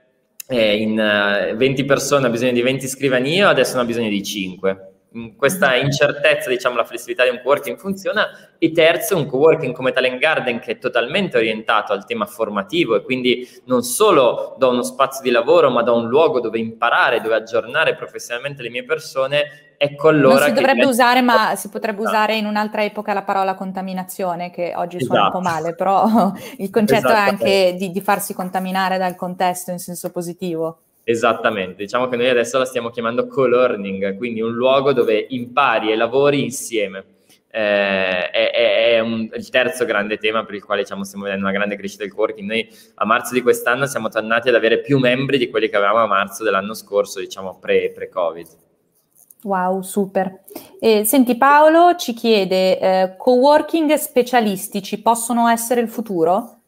eh, 0.46 0.76
in 0.76 0.98
uh, 0.98 1.50
eh, 1.50 1.54
20 1.54 1.84
persone 1.84 2.26
ha 2.26 2.30
bisogno 2.30 2.52
di 2.52 2.62
20 2.62 2.88
scrivanie 2.88 3.44
o 3.44 3.48
adesso 3.48 3.76
ne 3.76 3.82
ha 3.82 3.84
bisogno 3.84 4.08
di 4.08 4.22
5 4.22 4.89
questa 5.36 5.74
incertezza, 5.74 6.48
diciamo, 6.48 6.76
la 6.76 6.84
flessibilità 6.84 7.24
di 7.24 7.30
un 7.30 7.42
coworking 7.42 7.76
funziona. 7.76 8.28
E 8.58 8.72
terzo, 8.72 9.16
un 9.16 9.26
coworking 9.26 9.74
come 9.74 9.92
Talent 9.92 10.18
Garden 10.18 10.60
che 10.60 10.72
è 10.72 10.78
totalmente 10.78 11.36
orientato 11.36 11.92
al 11.92 12.04
tema 12.04 12.26
formativo 12.26 12.94
e 12.94 13.02
quindi 13.02 13.48
non 13.64 13.82
solo 13.82 14.54
da 14.58 14.68
uno 14.68 14.82
spazio 14.82 15.22
di 15.22 15.30
lavoro, 15.30 15.70
ma 15.70 15.82
da 15.82 15.92
un 15.92 16.06
luogo 16.06 16.40
dove 16.40 16.58
imparare, 16.58 17.20
dove 17.20 17.34
aggiornare 17.34 17.96
professionalmente 17.96 18.62
le 18.62 18.70
mie 18.70 18.84
persone. 18.84 19.74
Ecco 19.76 20.08
allora. 20.08 20.46
Non 20.46 20.48
si 20.48 20.52
dovrebbe 20.52 20.84
usare, 20.84 21.22
ma 21.22 21.56
si 21.56 21.70
potrebbe 21.70 22.02
usare 22.02 22.36
in 22.36 22.44
un'altra 22.44 22.84
epoca 22.84 23.14
la 23.14 23.22
parola 23.22 23.54
contaminazione, 23.54 24.50
che 24.50 24.74
oggi 24.76 24.98
esatto. 24.98 25.14
suona 25.14 25.24
un 25.26 25.32
po' 25.32 25.40
esatto. 25.40 25.54
male, 25.56 25.74
però 25.74 26.32
il 26.58 26.70
concetto 26.70 27.08
è 27.08 27.16
anche 27.16 27.74
di, 27.78 27.90
di 27.90 28.00
farsi 28.00 28.34
contaminare 28.34 28.98
dal 28.98 29.16
contesto 29.16 29.70
in 29.70 29.78
senso 29.78 30.10
positivo. 30.10 30.80
Esattamente, 31.02 31.82
diciamo 31.82 32.08
che 32.08 32.16
noi 32.16 32.28
adesso 32.28 32.58
la 32.58 32.64
stiamo 32.64 32.90
chiamando 32.90 33.26
co-learning, 33.26 34.16
quindi 34.16 34.40
un 34.40 34.52
luogo 34.52 34.92
dove 34.92 35.26
impari 35.30 35.90
e 35.90 35.96
lavori 35.96 36.42
insieme. 36.42 37.04
Eh, 37.52 38.30
è, 38.30 38.94
è 38.94 39.00
un, 39.00 39.28
il 39.34 39.48
terzo 39.48 39.84
grande 39.84 40.18
tema 40.18 40.44
per 40.44 40.54
il 40.54 40.62
quale 40.62 40.82
diciamo, 40.82 41.02
stiamo 41.02 41.24
vedendo 41.24 41.46
una 41.46 41.54
grande 41.54 41.74
crescita 41.74 42.04
del 42.04 42.12
working. 42.12 42.48
Noi 42.48 42.68
a 42.94 43.04
marzo 43.04 43.34
di 43.34 43.42
quest'anno 43.42 43.86
siamo 43.86 44.08
tornati 44.08 44.50
ad 44.50 44.54
avere 44.54 44.80
più 44.80 44.98
membri 44.98 45.36
di 45.36 45.50
quelli 45.50 45.68
che 45.68 45.76
avevamo 45.76 45.98
a 45.98 46.06
marzo 46.06 46.44
dell'anno 46.44 46.74
scorso, 46.74 47.18
diciamo 47.18 47.58
pre, 47.58 47.90
pre-Covid. 47.90 48.46
Wow, 49.42 49.80
super. 49.80 50.42
E, 50.78 51.04
senti, 51.04 51.36
Paolo 51.36 51.96
ci 51.96 52.12
chiede, 52.12 52.78
eh, 52.78 53.16
co-working 53.16 53.94
specialistici 53.94 55.00
possono 55.00 55.48
essere 55.48 55.80
il 55.80 55.88
futuro? 55.88 56.59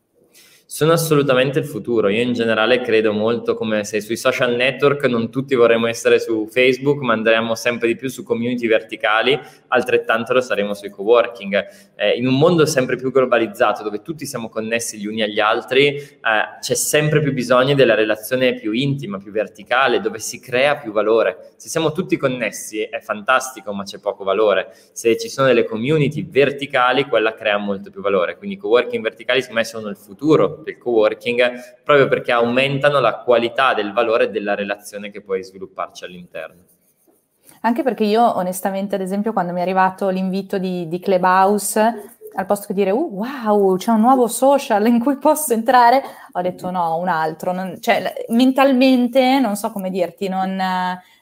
Sono 0.75 0.93
assolutamente 0.93 1.59
il 1.59 1.67
futuro. 1.67 2.09
Io 2.09 2.23
in 2.23 2.33
generale 2.33 2.81
credo 2.81 3.13
molto 3.13 3.55
come 3.55 3.85
se 3.85 4.01
sui 4.01 4.17
social 4.17 4.55
network 4.55 5.05
non 5.05 5.31
tutti 5.31 5.55
vorremmo 5.55 5.87
essere 5.87 6.19
su 6.19 6.49
Facebook, 6.51 7.03
ma 7.03 7.13
andremo 7.13 7.55
sempre 7.55 7.89
di 7.89 7.95
più 7.95 8.09
su 8.09 8.23
community 8.23 8.67
verticali, 8.67 9.39
altrettanto 9.69 10.33
lo 10.33 10.41
saremo 10.41 10.73
sui 10.73 10.89
coworking. 10.89 11.67
Eh, 11.95 12.17
in 12.17 12.27
un 12.27 12.39
mondo 12.39 12.65
sempre 12.65 12.97
più 12.97 13.13
globalizzato, 13.13 13.83
dove 13.83 14.01
tutti 14.01 14.25
siamo 14.25 14.49
connessi 14.49 14.99
gli 14.99 15.07
uni 15.07 15.21
agli 15.21 15.41
altri, 15.41 15.89
eh, 15.89 16.19
c'è 16.59 16.75
sempre 16.75 17.21
più 17.21 17.35
bisogno 17.35 17.75
della 17.75 17.95
relazione 17.95 18.55
più 18.55 18.73
intima, 18.73 19.19
più 19.19 19.31
verticale, 19.31 20.01
dove 20.01 20.21
si 20.21 20.41
crea 20.41 20.79
più 20.79 20.91
valore. 20.91 21.51
Se 21.57 21.69
siamo 21.69 21.93
tutti 21.93 22.17
connessi 22.17 22.81
è 22.81 23.01
fantastico, 23.01 23.75
ma 23.75 23.83
c'è 23.83 23.99
poco 23.99 24.25
valore. 24.25 24.73
Se 24.93 25.19
ci 25.19 25.29
sono 25.29 25.49
delle 25.49 25.65
community 25.65 26.27
verticali, 26.27 27.05
quella 27.05 27.35
crea 27.35 27.59
molto 27.59 27.91
più 27.91 28.01
valore. 28.01 28.39
Quindi 28.39 28.57
i 28.57 28.59
coworking 28.59 29.03
verticali, 29.03 29.41
secondo 29.41 29.61
me, 29.61 29.67
sono 29.67 29.89
il 29.89 29.97
futuro 29.97 30.62
del 30.63 30.79
co-working 30.79 31.83
proprio 31.85 32.09
perché 32.09 32.33
aumentano 32.33 33.01
la 33.01 33.19
qualità 33.19 33.75
del 33.75 33.93
valore 33.93 34.31
della 34.31 34.55
relazione 34.55 35.11
che 35.11 35.23
puoi 35.23 35.43
svilupparci 35.43 36.05
all'interno. 36.05 36.63
Anche 37.65 37.83
perché 37.83 38.05
io 38.05 38.37
onestamente, 38.37 38.97
ad 38.97 39.01
esempio, 39.01 39.33
quando 39.33 39.53
mi 39.53 39.61
è 39.61 39.63
arrivato 39.63 40.09
l'invito 40.09 40.59
di, 40.59 40.89
di 40.89 40.99
Clubhouse, 40.99 42.19
al 42.35 42.47
posto 42.47 42.67
che 42.67 42.75
dire 42.75 42.91
uh, 42.91 43.09
wow, 43.13 43.77
c'è 43.77 43.91
un 43.91 44.01
nuovo 44.01 44.27
social 44.27 44.87
in 44.87 44.99
cui 44.99 45.17
posso 45.17 45.53
entrare, 45.53 46.03
ho 46.33 46.41
detto 46.41 46.71
no, 46.71 46.97
un 46.97 47.09
altro. 47.09 47.53
Non, 47.53 47.81
cioè, 47.81 48.25
mentalmente, 48.29 49.39
non 49.39 49.55
so 49.57 49.71
come 49.71 49.91
dirti, 49.91 50.29
non, 50.29 50.61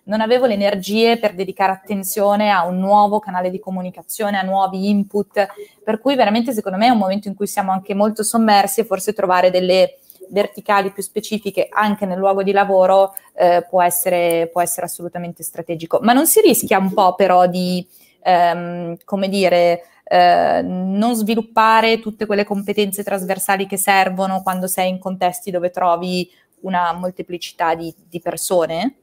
non 0.05 0.21
avevo 0.21 0.47
le 0.47 0.55
energie 0.55 1.19
per 1.19 1.35
dedicare 1.35 1.73
attenzione 1.73 2.51
a 2.51 2.65
un 2.67 2.79
nuovo 2.79 3.19
canale 3.19 3.51
di 3.51 3.59
comunicazione, 3.59 4.39
a 4.39 4.43
nuovi 4.43 4.89
input, 4.89 5.47
per 5.85 6.01
cui 6.01 6.15
veramente 6.15 6.53
secondo 6.53 6.79
me 6.79 6.87
è 6.87 6.91
un 6.91 6.99
momento 6.99 7.29
in 7.29 7.35
cui 7.35 7.47
siamo 7.47 7.73
anche 7.73 7.95
molto 7.95 8.23
sommersi 8.23 8.81
e 8.81 8.85
forse 8.85 9.13
trovare 9.13 9.51
delle 9.51 9.99
verticali 10.31 10.93
più 10.93 11.03
specifiche 11.03 11.69
anche 11.71 12.07
nel 12.07 12.19
luogo 12.19 12.43
di 12.43 12.53
lavoro 12.53 13.15
eh, 13.35 13.67
può, 13.69 13.83
essere, 13.83 14.49
può 14.53 14.61
essere 14.61 14.87
assolutamente 14.87 15.43
strategico. 15.43 15.99
Ma 16.03 16.13
non 16.13 16.27
si 16.27 16.41
rischia 16.41 16.79
un 16.79 16.93
po' 16.93 17.15
però 17.15 17.47
di, 17.47 17.87
ehm, 18.23 18.97
come 19.05 19.29
dire, 19.29 19.83
eh, 20.05 20.63
non 20.63 21.15
sviluppare 21.15 22.01
tutte 22.01 22.27
quelle 22.27 22.45
competenze 22.45 23.05
trasversali 23.05 23.67
che 23.67 23.77
servono 23.77 24.43
quando 24.43 24.67
sei 24.67 24.89
in 24.89 24.99
contesti 24.99 25.51
dove 25.51 25.71
trovi 25.71 26.29
una 26.63 26.93
molteplicità 26.93 27.75
di, 27.75 27.95
di 28.09 28.21
persone? 28.21 28.95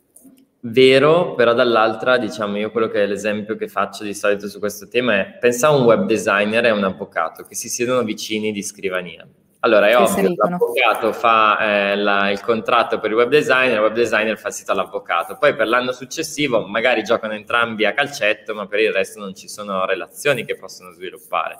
Vero, 0.59 1.35
però 1.35 1.53
dall'altra, 1.53 2.17
diciamo, 2.17 2.57
io 2.57 2.71
quello 2.71 2.87
che 2.87 3.03
è 3.03 3.05
l'esempio 3.05 3.55
che 3.55 3.67
faccio 3.67 4.03
di 4.03 4.13
solito 4.13 4.47
su 4.47 4.59
questo 4.59 4.87
tema 4.87 5.13
è 5.15 5.37
pensa 5.39 5.67
a 5.67 5.75
un 5.75 5.83
web 5.83 6.05
designer 6.05 6.65
e 6.65 6.71
un 6.71 6.83
avvocato 6.83 7.43
che 7.43 7.55
si 7.55 7.69
siedono 7.69 8.03
vicini 8.03 8.51
di 8.51 8.63
scrivania. 8.63 9.27
Allora, 9.61 9.87
è 9.87 9.91
che 9.91 9.95
ovvio, 9.97 10.33
l'avvocato 10.35 11.13
fa 11.13 11.57
eh, 11.91 11.95
la, 11.95 12.29
il 12.29 12.41
contratto 12.41 12.99
per 12.99 13.09
il 13.09 13.17
web 13.17 13.29
designer, 13.29 13.73
il 13.73 13.79
web 13.79 13.93
designer 13.93 14.37
fa 14.37 14.49
il 14.49 14.53
sito 14.53 14.71
all'avvocato. 14.71 15.37
Poi 15.37 15.55
per 15.55 15.67
l'anno 15.67 15.91
successivo 15.91 16.65
magari 16.67 17.03
giocano 17.03 17.33
entrambi 17.33 17.85
a 17.85 17.93
calcetto, 17.93 18.53
ma 18.53 18.67
per 18.67 18.79
il 18.79 18.91
resto 18.91 19.19
non 19.19 19.35
ci 19.35 19.47
sono 19.47 19.85
relazioni 19.85 20.45
che 20.45 20.55
possono 20.55 20.91
sviluppare, 20.91 21.59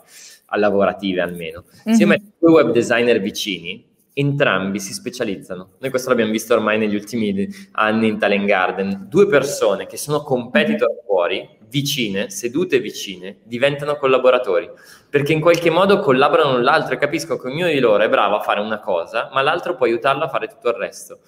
lavorative 0.55 1.21
almeno. 1.21 1.65
Mm-hmm. 1.65 1.97
Se 1.97 2.01
io 2.01 2.07
metto 2.07 2.23
due 2.39 2.51
web 2.63 2.71
designer 2.71 3.19
vicini, 3.19 3.86
entrambi 4.17 4.79
si 4.79 4.93
specializzano. 4.93 5.73
Noi 5.79 5.89
questo 5.91 6.09
l'abbiamo 6.09 6.31
visto 6.31 6.55
ormai 6.55 6.79
negli 6.79 6.95
ultimi 6.95 7.47
anni 7.73 8.07
in 8.07 8.17
Talent 8.17 8.45
Garden. 8.45 9.05
Due 9.07 9.27
persone 9.27 9.85
che 9.85 9.97
sono 9.97 10.23
competitor 10.23 10.89
mhm. 10.89 11.05
fuori, 11.05 11.47
vicine, 11.69 12.31
sedute 12.31 12.79
vicine, 12.79 13.41
diventano 13.43 13.95
collaboratori, 13.95 14.69
perché 15.07 15.33
in 15.33 15.39
qualche 15.39 15.69
modo 15.69 15.99
collaborano 15.99 16.53
l'un 16.53 16.63
l'altro 16.63 16.95
e 16.95 16.97
capiscono 16.97 17.39
che 17.39 17.47
ognuno 17.47 17.67
di 17.67 17.79
loro 17.79 18.01
è 18.03 18.09
bravo 18.09 18.37
a 18.37 18.41
fare 18.41 18.59
una 18.59 18.79
cosa, 18.79 19.29
ma 19.31 19.43
l'altro 19.43 19.75
può 19.75 19.85
aiutarlo 19.85 20.23
a 20.23 20.29
fare 20.29 20.47
tutto 20.47 20.69
il 20.69 20.75
resto. 20.75 21.19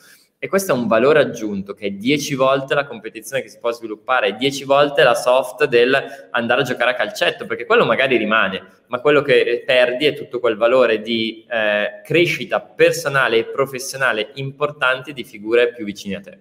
E 0.41 0.47
questo 0.47 0.71
è 0.71 0.75
un 0.75 0.87
valore 0.87 1.19
aggiunto 1.19 1.73
che 1.73 1.87
è 1.87 1.89
10 1.91 2.35
volte 2.35 2.73
la 2.73 2.85
competizione 2.85 3.41
che 3.41 3.49
si 3.49 3.59
può 3.59 3.73
sviluppare, 3.73 4.27
è 4.27 4.35
10 4.35 4.63
volte 4.63 5.03
la 5.03 5.13
soft 5.13 5.65
del 5.65 6.29
andare 6.31 6.61
a 6.61 6.63
giocare 6.63 6.91
a 6.91 6.93
calcetto, 6.93 7.45
perché 7.45 7.65
quello 7.65 7.85
magari 7.85 8.15
rimane, 8.15 8.63
ma 8.87 9.01
quello 9.01 9.21
che 9.21 9.63
perdi 9.65 10.05
è 10.05 10.13
tutto 10.13 10.39
quel 10.39 10.55
valore 10.55 11.01
di 11.01 11.45
eh, 11.49 12.01
crescita 12.05 12.61
personale 12.61 13.39
e 13.39 13.45
professionale 13.47 14.29
importante 14.35 15.11
di 15.11 15.25
figure 15.25 15.73
più 15.73 15.83
vicine 15.83 16.15
a 16.15 16.21
te. 16.21 16.37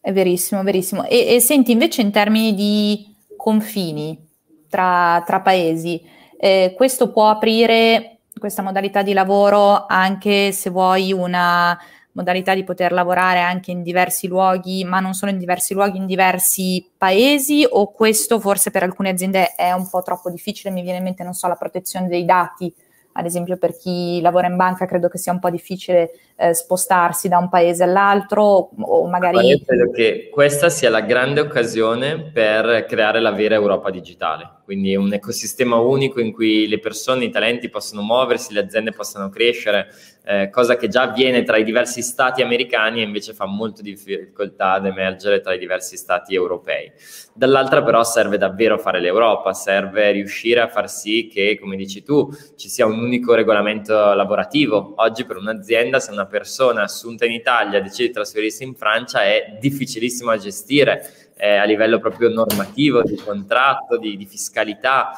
È 0.00 0.10
verissimo, 0.10 0.62
verissimo. 0.62 1.04
E, 1.04 1.34
e 1.34 1.40
senti 1.40 1.72
invece 1.72 2.00
in 2.00 2.10
termini 2.10 2.54
di 2.54 3.16
confini 3.36 4.18
tra, 4.66 5.22
tra 5.26 5.42
paesi, 5.42 6.00
eh, 6.38 6.72
questo 6.74 7.10
può 7.10 7.28
aprire 7.28 8.20
questa 8.38 8.62
modalità 8.62 9.02
di 9.02 9.12
lavoro 9.12 9.84
anche 9.86 10.52
se 10.52 10.70
vuoi 10.70 11.12
una 11.12 11.78
modalità 12.12 12.54
di 12.54 12.64
poter 12.64 12.92
lavorare 12.92 13.40
anche 13.40 13.70
in 13.70 13.82
diversi 13.82 14.26
luoghi, 14.26 14.84
ma 14.84 15.00
non 15.00 15.14
solo 15.14 15.30
in 15.30 15.38
diversi 15.38 15.74
luoghi, 15.74 15.98
in 15.98 16.06
diversi 16.06 16.90
paesi 16.96 17.66
o 17.68 17.92
questo 17.92 18.40
forse 18.40 18.70
per 18.70 18.82
alcune 18.82 19.10
aziende 19.10 19.54
è 19.54 19.72
un 19.72 19.88
po' 19.88 20.02
troppo 20.02 20.30
difficile, 20.30 20.72
mi 20.72 20.82
viene 20.82 20.98
in 20.98 21.04
mente, 21.04 21.22
non 21.22 21.34
so, 21.34 21.46
la 21.46 21.54
protezione 21.54 22.08
dei 22.08 22.24
dati, 22.24 22.72
ad 23.12 23.24
esempio 23.24 23.56
per 23.56 23.76
chi 23.76 24.20
lavora 24.20 24.46
in 24.46 24.56
banca 24.56 24.86
credo 24.86 25.08
che 25.08 25.18
sia 25.18 25.32
un 25.32 25.40
po' 25.40 25.50
difficile 25.50 26.10
eh, 26.36 26.54
spostarsi 26.54 27.28
da 27.28 27.38
un 27.38 27.48
paese 27.48 27.82
all'altro 27.82 28.70
o 28.80 29.06
magari... 29.08 29.46
io 29.46 29.60
credo 29.64 29.90
che 29.90 30.30
questa 30.32 30.68
sia 30.68 30.90
la 30.90 31.00
grande 31.00 31.40
occasione 31.40 32.30
per 32.32 32.86
creare 32.88 33.20
la 33.20 33.32
vera 33.32 33.56
Europa 33.56 33.90
digitale. 33.90 34.58
Quindi 34.64 34.94
un 34.94 35.12
ecosistema 35.12 35.76
unico 35.76 36.20
in 36.20 36.32
cui 36.32 36.68
le 36.68 36.78
persone, 36.78 37.24
i 37.24 37.30
talenti 37.30 37.68
possono 37.68 38.02
muoversi, 38.02 38.52
le 38.52 38.60
aziende 38.60 38.92
possono 38.92 39.28
crescere, 39.28 39.88
eh, 40.30 40.48
cosa 40.48 40.76
che 40.76 40.86
già 40.86 41.02
avviene 41.02 41.42
tra 41.42 41.56
i 41.56 41.64
diversi 41.64 42.02
stati 42.02 42.40
americani 42.40 43.00
e 43.00 43.02
invece 43.02 43.34
fa 43.34 43.46
molto 43.46 43.82
difficoltà 43.82 44.74
ad 44.74 44.86
emergere 44.86 45.40
tra 45.40 45.54
i 45.54 45.58
diversi 45.58 45.96
stati 45.96 46.36
europei. 46.36 46.92
Dall'altra 47.34 47.82
però 47.82 48.04
serve 48.04 48.38
davvero 48.38 48.78
fare 48.78 49.00
l'Europa, 49.00 49.52
serve 49.52 50.12
riuscire 50.12 50.60
a 50.60 50.68
far 50.68 50.88
sì 50.88 51.26
che, 51.26 51.58
come 51.60 51.74
dici 51.74 52.04
tu, 52.04 52.30
ci 52.54 52.68
sia 52.68 52.86
un 52.86 53.00
unico 53.00 53.34
regolamento 53.34 53.92
lavorativo. 54.14 54.92
Oggi 54.98 55.24
per 55.24 55.36
un'azienda, 55.36 55.98
se 55.98 56.12
una 56.12 56.26
persona 56.26 56.82
assunta 56.82 57.24
in 57.24 57.32
Italia 57.32 57.80
decide 57.80 58.08
di 58.08 58.14
trasferirsi 58.14 58.62
in 58.62 58.76
Francia, 58.76 59.24
è 59.24 59.56
difficilissimo 59.58 60.30
da 60.30 60.36
gestire 60.36 61.30
eh, 61.36 61.56
a 61.56 61.64
livello 61.64 61.98
proprio 61.98 62.28
normativo, 62.28 63.02
di 63.02 63.16
contratto, 63.16 63.98
di, 63.98 64.16
di 64.16 64.26
fiscalità. 64.26 65.10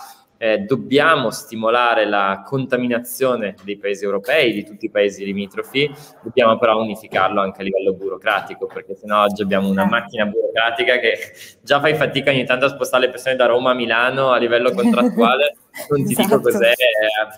Eh, 0.42 0.58
dobbiamo 0.58 1.30
stimolare 1.30 2.04
la 2.04 2.42
contaminazione 2.44 3.54
dei 3.62 3.76
paesi 3.76 4.02
europei, 4.02 4.52
di 4.52 4.64
tutti 4.64 4.86
i 4.86 4.90
paesi 4.90 5.24
limitrofi, 5.24 5.88
dobbiamo 6.20 6.58
però 6.58 6.80
unificarlo 6.80 7.40
anche 7.40 7.60
a 7.60 7.64
livello 7.64 7.92
burocratico, 7.94 8.66
perché 8.66 8.96
sennò 8.96 9.22
oggi 9.22 9.42
abbiamo 9.42 9.68
una 9.68 9.84
macchina 9.84 10.26
burocratica 10.26 10.98
che 10.98 11.16
già 11.62 11.78
fai 11.78 11.94
fatica 11.94 12.32
ogni 12.32 12.44
tanto 12.44 12.64
a 12.64 12.70
spostare 12.70 13.04
le 13.04 13.12
persone 13.12 13.36
da 13.36 13.46
Roma 13.46 13.70
a 13.70 13.74
Milano 13.74 14.30
a 14.32 14.38
livello 14.38 14.72
contrattuale, 14.72 15.54
non 15.90 16.04
ti 16.04 16.10
esatto. 16.10 16.38
dico 16.38 16.40
cos'è 16.40 16.72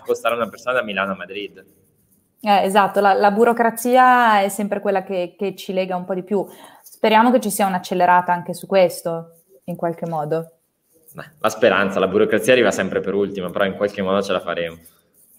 spostare 0.01 0.33
una 0.33 0.49
persona 0.49 0.79
da 0.79 0.83
Milano 0.83 1.11
a 1.11 1.15
Madrid. 1.15 1.63
Eh, 2.41 2.63
esatto, 2.63 3.01
la, 3.01 3.13
la, 3.13 3.29
burocrazia 3.29 4.41
è 4.41 4.49
sempre 4.49 4.79
quella 4.79 5.03
che, 5.03 5.35
che 5.37 5.55
ci 5.55 5.73
lega 5.73 5.95
un 5.95 6.05
po' 6.05 6.15
di 6.15 6.23
più. 6.23 6.43
Speriamo 6.81 7.29
che 7.29 7.39
ci 7.39 7.51
sia 7.51 7.67
un'accelerata 7.67 8.33
anche 8.33 8.55
su 8.55 8.65
questo, 8.65 9.43
in 9.65 9.75
qualche 9.75 10.07
modo. 10.07 10.54
La 11.39 11.49
speranza, 11.49 11.99
la 11.99 12.07
burocrazia 12.07 12.53
arriva 12.53 12.71
sempre 12.71 12.99
per 12.99 13.13
ultima, 13.13 13.49
però 13.49 13.65
in 13.65 13.75
qualche 13.75 14.01
modo 14.01 14.21
ce 14.21 14.31
la 14.31 14.39
faremo. 14.39 14.77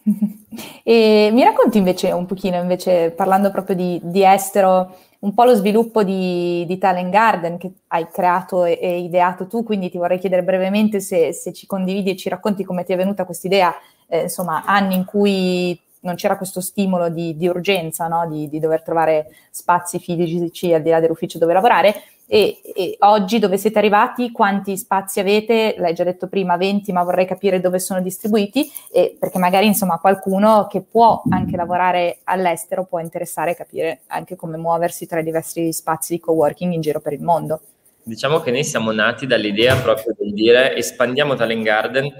e 0.84 1.30
mi 1.32 1.42
racconti 1.42 1.78
invece 1.78 2.12
un 2.12 2.26
pochino, 2.26 2.56
invece, 2.60 3.10
parlando 3.10 3.50
proprio 3.50 3.76
di, 3.76 4.00
di 4.02 4.24
estero, 4.24 4.96
un 5.18 5.34
po' 5.34 5.44
lo 5.44 5.54
sviluppo 5.54 6.04
di, 6.04 6.64
di, 6.66 6.78
Talent 6.78 7.10
Garden 7.10 7.58
che 7.58 7.72
hai 7.88 8.08
creato 8.08 8.64
e, 8.64 8.78
e, 8.80 8.98
ideato 9.00 9.46
tu, 9.46 9.64
quindi 9.64 9.90
ti 9.90 9.98
vorrei 9.98 10.18
chiedere 10.18 10.44
brevemente 10.44 11.00
se, 11.00 11.32
se, 11.32 11.52
ci 11.52 11.66
condividi 11.66 12.10
e 12.10 12.16
ci 12.16 12.28
racconti 12.28 12.64
come 12.64 12.84
ti 12.84 12.92
è 12.92 12.96
venuta 12.96 13.24
questa 13.24 13.46
idea, 13.46 13.74
eh, 14.06 14.22
insomma, 14.22 14.64
anni 14.64 14.94
in 14.94 15.04
cui 15.04 15.78
non 16.00 16.14
c'era 16.14 16.36
questo 16.36 16.60
stimolo 16.60 17.08
di, 17.08 17.36
di 17.36 17.48
urgenza, 17.48 18.06
no? 18.06 18.26
di, 18.28 18.58
dover 18.60 18.82
trovare 18.82 19.34
spazi 19.50 19.98
fisici 19.98 20.72
al 20.72 20.82
di 20.82 20.90
là 20.90 21.00
dell'ufficio 21.00 21.38
dove 21.38 21.52
lavorare. 21.52 21.94
E, 22.28 22.60
e, 22.74 22.96
oggi 23.00 23.38
dove 23.38 23.56
siete 23.56 23.78
arrivati, 23.78 24.32
quanti 24.32 24.76
spazi 24.76 25.20
avete? 25.20 25.76
L'hai 25.78 25.94
già 25.94 26.02
detto 26.02 26.26
prima, 26.26 26.56
20, 26.56 26.90
ma 26.92 27.04
vorrei 27.04 27.24
capire 27.24 27.60
dove 27.60 27.78
sono 27.78 28.00
distribuiti, 28.00 28.70
e 28.92 29.16
perché 29.18 29.38
magari 29.38 29.66
insomma 29.66 29.98
qualcuno 29.98 30.66
che 30.68 30.82
può 30.82 31.22
anche 31.30 31.56
lavorare 31.56 32.18
all'estero 32.24 32.84
può 32.84 32.98
interessare 32.98 33.54
capire 33.54 34.00
anche 34.08 34.34
come 34.34 34.56
muoversi 34.56 35.06
tra 35.06 35.20
i 35.20 35.24
diversi 35.24 35.72
spazi 35.72 36.14
di 36.14 36.20
coworking 36.20 36.72
in 36.72 36.80
giro 36.80 37.00
per 37.00 37.12
il 37.12 37.22
mondo. 37.22 37.60
Diciamo 38.02 38.40
che 38.40 38.50
noi 38.50 38.64
siamo 38.64 38.92
nati 38.92 39.26
dall'idea 39.26 39.76
proprio 39.76 40.14
di 40.18 40.32
dire 40.32 40.76
espandiamo 40.76 41.34
Talent 41.34 41.62
Garden 41.62 42.12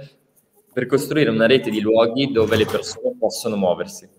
per 0.73 0.85
costruire 0.85 1.29
una 1.29 1.47
rete 1.47 1.69
di 1.69 1.81
luoghi 1.81 2.31
dove 2.31 2.55
le 2.55 2.65
persone 2.65 3.15
possono 3.17 3.55
muoversi. 3.55 4.16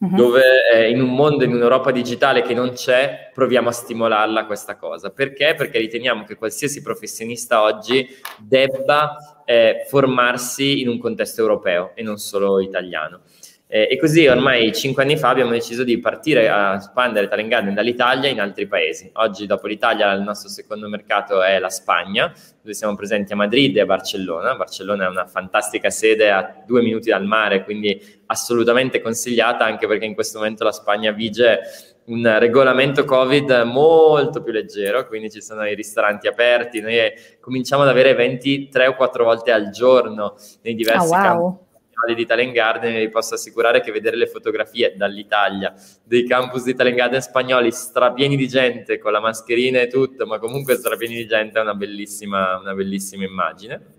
Uh-huh. 0.00 0.14
Dove 0.14 0.42
eh, 0.72 0.90
in 0.90 1.00
un 1.00 1.12
mondo, 1.12 1.42
in 1.42 1.52
un'Europa 1.52 1.90
digitale 1.90 2.42
che 2.42 2.54
non 2.54 2.70
c'è, 2.70 3.30
proviamo 3.34 3.68
a 3.68 3.72
stimolarla 3.72 4.46
questa 4.46 4.76
cosa. 4.76 5.10
Perché? 5.10 5.54
Perché 5.56 5.78
riteniamo 5.78 6.24
che 6.24 6.36
qualsiasi 6.36 6.82
professionista 6.82 7.62
oggi 7.62 8.06
debba 8.38 9.42
eh, 9.44 9.86
formarsi 9.88 10.82
in 10.82 10.88
un 10.88 10.98
contesto 10.98 11.40
europeo 11.40 11.92
e 11.94 12.02
non 12.02 12.18
solo 12.18 12.60
italiano. 12.60 13.22
Eh, 13.70 13.86
e 13.90 13.98
così 13.98 14.26
ormai 14.26 14.72
cinque 14.72 15.02
anni 15.02 15.18
fa 15.18 15.28
abbiamo 15.28 15.50
deciso 15.50 15.84
di 15.84 15.98
partire 15.98 16.48
a 16.48 16.76
espandere 16.76 17.28
Talent 17.28 17.50
Garden 17.50 17.74
dall'Italia 17.74 18.30
in 18.30 18.40
altri 18.40 18.66
paesi. 18.66 19.10
Oggi 19.14 19.44
dopo 19.44 19.66
l'Italia 19.66 20.10
il 20.12 20.22
nostro 20.22 20.48
secondo 20.48 20.88
mercato 20.88 21.42
è 21.42 21.58
la 21.58 21.68
Spagna, 21.68 22.32
dove 22.62 22.72
siamo 22.72 22.96
presenti 22.96 23.34
a 23.34 23.36
Madrid 23.36 23.76
e 23.76 23.82
a 23.82 23.84
Barcellona. 23.84 24.56
Barcellona 24.56 25.04
è 25.04 25.08
una 25.08 25.26
fantastica 25.26 25.90
sede 25.90 26.30
a 26.30 26.62
due 26.66 26.80
minuti 26.80 27.10
dal 27.10 27.26
mare, 27.26 27.62
quindi 27.62 28.00
assolutamente 28.26 29.02
consigliata 29.02 29.66
anche 29.66 29.86
perché 29.86 30.06
in 30.06 30.14
questo 30.14 30.38
momento 30.38 30.64
la 30.64 30.72
Spagna 30.72 31.12
vige 31.12 31.60
un 32.06 32.38
regolamento 32.38 33.04
Covid 33.04 33.64
molto 33.66 34.42
più 34.42 34.50
leggero, 34.50 35.06
quindi 35.06 35.30
ci 35.30 35.42
sono 35.42 35.68
i 35.68 35.74
ristoranti 35.74 36.26
aperti, 36.26 36.80
noi 36.80 36.96
cominciamo 37.38 37.82
ad 37.82 37.90
avere 37.90 38.08
eventi 38.08 38.70
tre 38.70 38.86
o 38.86 38.94
quattro 38.94 39.24
volte 39.24 39.52
al 39.52 39.68
giorno 39.68 40.36
nei 40.62 40.74
diversi 40.74 41.12
oh, 41.12 41.16
wow. 41.16 41.22
campi 41.22 41.66
di 42.14 42.26
Talent 42.26 42.52
Garden 42.52 42.94
vi 42.94 43.08
posso 43.08 43.34
assicurare 43.34 43.80
che 43.80 43.92
vedere 43.92 44.16
le 44.16 44.26
fotografie 44.26 44.94
dall'Italia 44.96 45.74
dei 46.04 46.26
campus 46.26 46.64
di 46.64 46.74
Talent 46.74 46.96
Garden 46.96 47.20
spagnoli 47.20 47.70
strapieni 47.70 48.36
di 48.36 48.48
gente 48.48 48.98
con 48.98 49.12
la 49.12 49.20
mascherina 49.20 49.80
e 49.80 49.88
tutto, 49.88 50.26
ma 50.26 50.38
comunque 50.38 50.76
strapieni 50.76 51.14
di 51.14 51.26
gente 51.26 51.58
è 51.58 51.62
una 51.62 51.74
bellissima, 51.74 52.58
una 52.58 52.74
bellissima 52.74 53.24
immagine. 53.24 53.96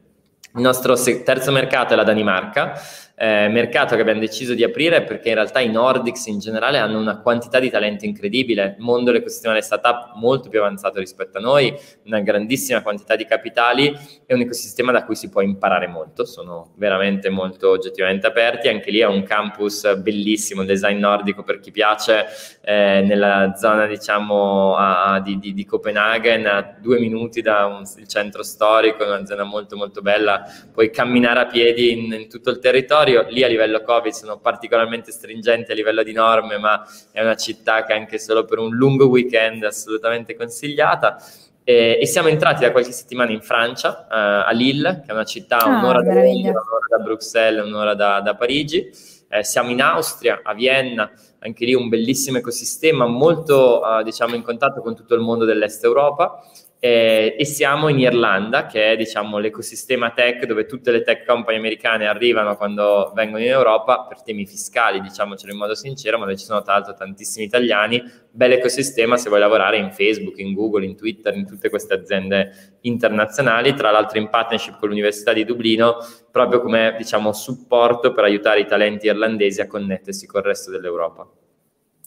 Il 0.55 0.61
nostro 0.61 0.95
terzo 0.95 1.51
mercato 1.51 1.93
è 1.93 1.95
la 1.95 2.03
Danimarca, 2.03 2.73
eh, 3.21 3.49
mercato 3.49 3.95
che 3.95 4.01
abbiamo 4.01 4.21
deciso 4.21 4.53
di 4.53 4.63
aprire 4.63 5.03
perché 5.03 5.27
in 5.27 5.35
realtà 5.35 5.59
i 5.59 5.69
Nordics 5.69 6.27
in 6.27 6.39
generale 6.39 6.77
hanno 6.77 6.97
una 6.97 7.19
quantità 7.19 7.59
di 7.59 7.69
talento 7.69 8.05
incredibile, 8.05 8.75
il 8.77 8.83
mondo 8.83 9.11
dell'ecosistema 9.11 9.53
delle 9.53 9.65
startup 9.65 10.13
molto 10.15 10.47
più 10.47 10.59
avanzato 10.59 10.99
rispetto 10.99 11.37
a 11.37 11.41
noi, 11.41 11.77
una 12.05 12.21
grandissima 12.21 12.81
quantità 12.81 13.17
di 13.17 13.25
capitali 13.25 13.93
e 14.25 14.33
un 14.33 14.39
ecosistema 14.39 14.93
da 14.93 15.03
cui 15.03 15.15
si 15.15 15.29
può 15.29 15.41
imparare 15.41 15.87
molto, 15.87 16.23
sono 16.23 16.71
veramente 16.77 17.27
molto 17.29 17.71
oggettivamente 17.71 18.25
aperti, 18.25 18.69
anche 18.69 18.89
lì 18.89 18.99
è 18.99 19.05
un 19.05 19.23
campus 19.23 19.97
bellissimo, 19.97 20.63
design 20.63 20.99
nordico 20.99 21.43
per 21.43 21.59
chi 21.59 21.71
piace, 21.71 22.25
eh, 22.61 23.01
nella 23.05 23.53
zona 23.57 23.85
diciamo 23.85 24.75
a, 24.77 25.19
di, 25.19 25.37
di, 25.39 25.53
di, 25.53 25.65
Copenaghen, 25.65 26.45
a 26.45 26.77
due 26.79 26.99
minuti 26.99 27.41
dal 27.41 27.83
centro 28.07 28.43
storico, 28.43 29.03
una 29.03 29.25
zona 29.25 29.43
molto 29.43 29.75
molto 29.75 30.01
bella, 30.01 30.43
puoi 30.71 30.89
camminare 30.89 31.41
a 31.41 31.45
piedi 31.47 31.91
in, 31.91 32.13
in 32.13 32.29
tutto 32.29 32.49
il 32.49 32.59
territorio, 32.59 33.07
territorio, 33.09 33.25
lì 33.29 33.43
a 33.43 33.47
livello 33.47 33.81
Covid 33.81 34.11
sono 34.11 34.39
particolarmente 34.39 35.11
stringenti 35.11 35.71
a 35.71 35.75
livello 35.75 36.03
di 36.03 36.13
norme, 36.13 36.57
ma 36.57 36.85
è 37.11 37.21
una 37.21 37.35
città 37.35 37.83
che 37.83 37.93
anche 37.93 38.19
solo 38.19 38.45
per 38.45 38.59
un 38.59 38.75
lungo 38.75 39.07
weekend 39.07 39.63
è 39.63 39.67
assolutamente 39.67 40.35
consigliata. 40.35 41.17
E, 41.63 41.99
e 42.01 42.05
siamo 42.07 42.29
entrati 42.29 42.61
da 42.61 42.71
qualche 42.71 42.91
settimana 42.91 43.31
in 43.31 43.41
Francia, 43.41 44.07
uh, 44.09 44.47
a 44.47 44.51
Lille, 44.51 45.01
che 45.05 45.11
è 45.11 45.13
una 45.13 45.25
città 45.25 45.57
ah, 45.57 45.67
un'ora, 45.67 46.01
da 46.01 46.13
Lille, 46.13 46.49
un'ora 46.49 46.85
da 46.89 47.03
Bruxelles, 47.03 47.65
un'ora 47.65 47.93
da, 47.93 48.21
da 48.21 48.35
Parigi. 48.35 48.89
Eh, 49.31 49.43
siamo 49.43 49.69
in 49.69 49.81
Austria, 49.81 50.41
a 50.43 50.55
Vienna, 50.55 51.11
anche 51.39 51.65
lì 51.65 51.75
un 51.75 51.87
bellissimo 51.87 52.39
ecosistema, 52.39 53.05
molto 53.05 53.81
uh, 53.81 54.01
diciamo 54.01 54.33
in 54.33 54.41
contatto 54.41 54.81
con 54.81 54.95
tutto 54.95 55.13
il 55.13 55.21
mondo 55.21 55.45
dell'est 55.45 55.83
Europa 55.83 56.43
eh, 56.81 57.35
e 57.37 57.43
siamo 57.43 57.89
in 57.89 57.99
Irlanda, 57.99 58.65
che 58.65 58.93
è 58.93 58.95
diciamo, 58.95 59.37
l'ecosistema 59.37 60.11
tech 60.11 60.45
dove 60.45 60.65
tutte 60.65 60.91
le 60.91 61.01
tech 61.01 61.25
company 61.25 61.57
americane 61.57 62.07
arrivano 62.07 62.55
quando 62.55 63.11
vengono 63.13 63.43
in 63.43 63.49
Europa 63.49 64.05
per 64.07 64.21
temi 64.21 64.45
fiscali, 64.45 65.01
diciamocelo 65.01 65.51
in 65.51 65.57
modo 65.57 65.75
sincero, 65.75 66.17
ma 66.17 66.23
dove 66.23 66.37
ci 66.37 66.45
sono 66.45 66.61
tra 66.61 66.75
l'altro 66.75 66.93
tantissimi 66.93 67.45
italiani, 67.45 68.01
bel 68.31 68.53
ecosistema 68.53 69.17
se 69.17 69.27
vuoi 69.27 69.41
lavorare 69.41 69.75
in 69.75 69.91
Facebook, 69.91 70.37
in 70.39 70.53
Google, 70.53 70.85
in 70.85 70.95
Twitter, 70.95 71.35
in 71.35 71.45
tutte 71.45 71.69
queste 71.69 71.95
aziende 71.95 72.77
internazionali, 72.81 73.73
tra 73.73 73.91
l'altro 73.91 74.17
in 74.17 74.29
partnership 74.29 74.79
con 74.79 74.87
l'Università 74.87 75.33
di 75.33 75.43
Dublino, 75.43 75.97
proprio 76.31 76.61
come 76.61 76.95
diciamo, 76.97 77.33
supporto 77.33 78.13
per 78.13 78.23
aiutare 78.23 78.61
i 78.61 78.65
talenti 78.65 79.07
irlandesi 79.07 79.59
a 79.59 79.67
connettersi 79.67 80.25
col 80.27 80.43
resto 80.43 80.71
dell'Europa. 80.71 81.27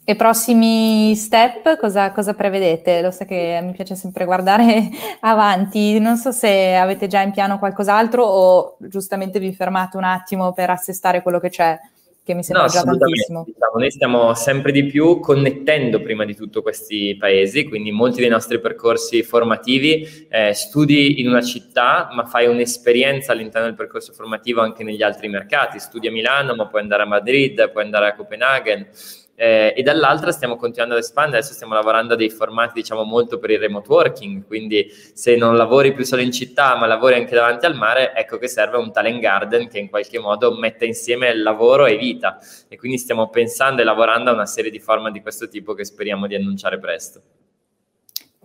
E 0.05 0.17
prossimi 0.17 1.15
step 1.15 1.79
cosa, 1.79 2.11
cosa, 2.11 2.35
prevedete? 2.35 3.03
Lo 3.03 3.13
so 3.13 3.25
che 3.25 3.61
mi 3.63 3.71
piace 3.71 3.95
sempre 3.95 4.25
guardare 4.25 4.89
avanti, 5.21 6.01
non 6.01 6.17
so 6.17 6.33
se 6.33 6.75
avete 6.75 7.07
già 7.07 7.21
in 7.21 7.31
piano 7.31 7.61
qualcos'altro 7.61 8.25
o 8.25 8.77
giustamente 8.81 9.39
vi 9.39 9.53
fermate 9.53 9.97
un 9.97 10.03
attimo 10.03 10.53
per 10.53 10.71
assestare 10.71 11.23
quello 11.23 11.39
che 11.39 11.51
c'è, 11.51 11.79
che 12.25 12.35
mi 12.35 12.43
sembra 12.43 12.65
no, 12.65 12.71
già 12.73 12.83
tantissimo. 12.83 13.45
Diciamo, 13.47 13.79
noi 13.79 13.91
stiamo 13.93 14.35
sempre 14.35 14.73
di 14.73 14.87
più 14.87 15.21
connettendo 15.21 16.03
prima 16.03 16.25
di 16.25 16.35
tutto 16.35 16.63
questi 16.63 17.17
paesi, 17.17 17.69
quindi 17.69 17.93
molti 17.93 18.19
dei 18.19 18.29
nostri 18.29 18.59
percorsi 18.59 19.23
formativi 19.23 20.27
eh, 20.29 20.53
studi 20.53 21.21
in 21.21 21.29
una 21.29 21.43
città, 21.43 22.09
ma 22.13 22.25
fai 22.25 22.49
un'esperienza 22.49 23.31
all'interno 23.31 23.69
del 23.69 23.77
percorso 23.77 24.13
formativo 24.13 24.63
anche 24.63 24.83
negli 24.83 25.03
altri 25.05 25.29
mercati. 25.29 25.79
Studi 25.79 26.09
a 26.09 26.11
Milano, 26.11 26.57
ma 26.57 26.67
puoi 26.67 26.83
andare 26.83 27.05
a 27.05 27.07
Madrid, 27.07 27.71
puoi 27.71 27.85
andare 27.85 28.09
a 28.09 28.15
Copenaghen 28.17 28.89
eh, 29.35 29.73
e 29.77 29.83
dall'altra 29.83 30.31
stiamo 30.31 30.57
continuando 30.57 30.95
ad 30.95 31.03
espandere, 31.03 31.39
adesso 31.39 31.55
stiamo 31.55 31.75
lavorando 31.75 32.15
a 32.15 32.17
dei 32.17 32.31
formati 32.31 32.75
diciamo 32.75 33.03
molto 33.03 33.39
per 33.39 33.51
il 33.51 33.59
remote 33.59 33.89
working, 33.91 34.47
quindi 34.47 34.87
se 35.15 35.37
non 35.37 35.57
lavori 35.57 35.93
più 35.95 36.05
solo 36.05 36.23
in 36.23 36.33
città 36.33 36.77
ma 36.77 36.87
lavori 36.87 37.15
anche 37.15 37.35
davanti 37.35 37.67
al 37.67 37.75
mare, 37.75 38.15
ecco 38.15 38.39
che 38.39 38.49
serve 38.49 38.77
un 38.77 38.93
talent 38.93 39.21
garden 39.21 39.69
che 39.69 39.79
in 39.79 39.89
qualche 39.89 40.19
modo 40.19 40.57
metta 40.57 40.85
insieme 40.85 41.35
lavoro 41.35 41.87
e 41.87 41.97
vita 41.97 42.39
e 42.69 42.77
quindi 42.77 42.99
stiamo 42.99 43.31
pensando 43.31 43.81
e 43.81 43.85
lavorando 43.85 44.31
a 44.31 44.35
una 44.35 44.47
serie 44.47 44.71
di 44.71 44.79
format 44.79 45.13
di 45.13 45.23
questo 45.23 45.49
tipo 45.49 45.75
che 45.75 45.85
speriamo 45.85 46.27
di 46.27 46.35
annunciare 46.35 46.79
presto. 46.79 47.23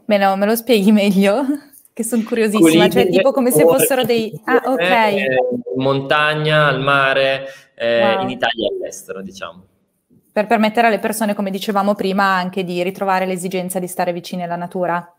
Bene, 0.06 0.36
me 0.36 0.45
lo 0.45 0.56
spieghi 0.56 0.91
meglio? 0.91 1.45
Che 1.97 2.04
sono 2.04 2.21
curiosissima, 2.21 2.89
cioè 2.89 3.10
tipo 3.10 3.32
come 3.32 3.50
se 3.50 3.63
fossero 3.63 4.04
dei... 4.04 4.32
Ah, 4.43 4.62
ok. 4.65 4.82
Eh, 4.82 5.28
montagna, 5.78 6.67
al 6.67 6.80
mare, 6.80 7.47
eh, 7.73 8.13
wow. 8.13 8.21
in 8.21 8.30
Italia 8.30 8.67
e 8.69 8.76
all'estero, 8.76 9.23
diciamo 9.23 9.65
per 10.38 10.45
permettere 10.45 10.86
alle 10.86 11.00
persone, 11.00 11.34
come 11.34 11.50
dicevamo 11.50 11.95
prima, 11.95 12.26
anche 12.26 12.63
di 12.63 12.84
ritrovare 12.84 13.26
l'esigenza 13.26 13.80
di 13.80 13.88
stare 13.88 14.13
vicine 14.13 14.43
alla 14.43 14.56
natura. 14.56 15.15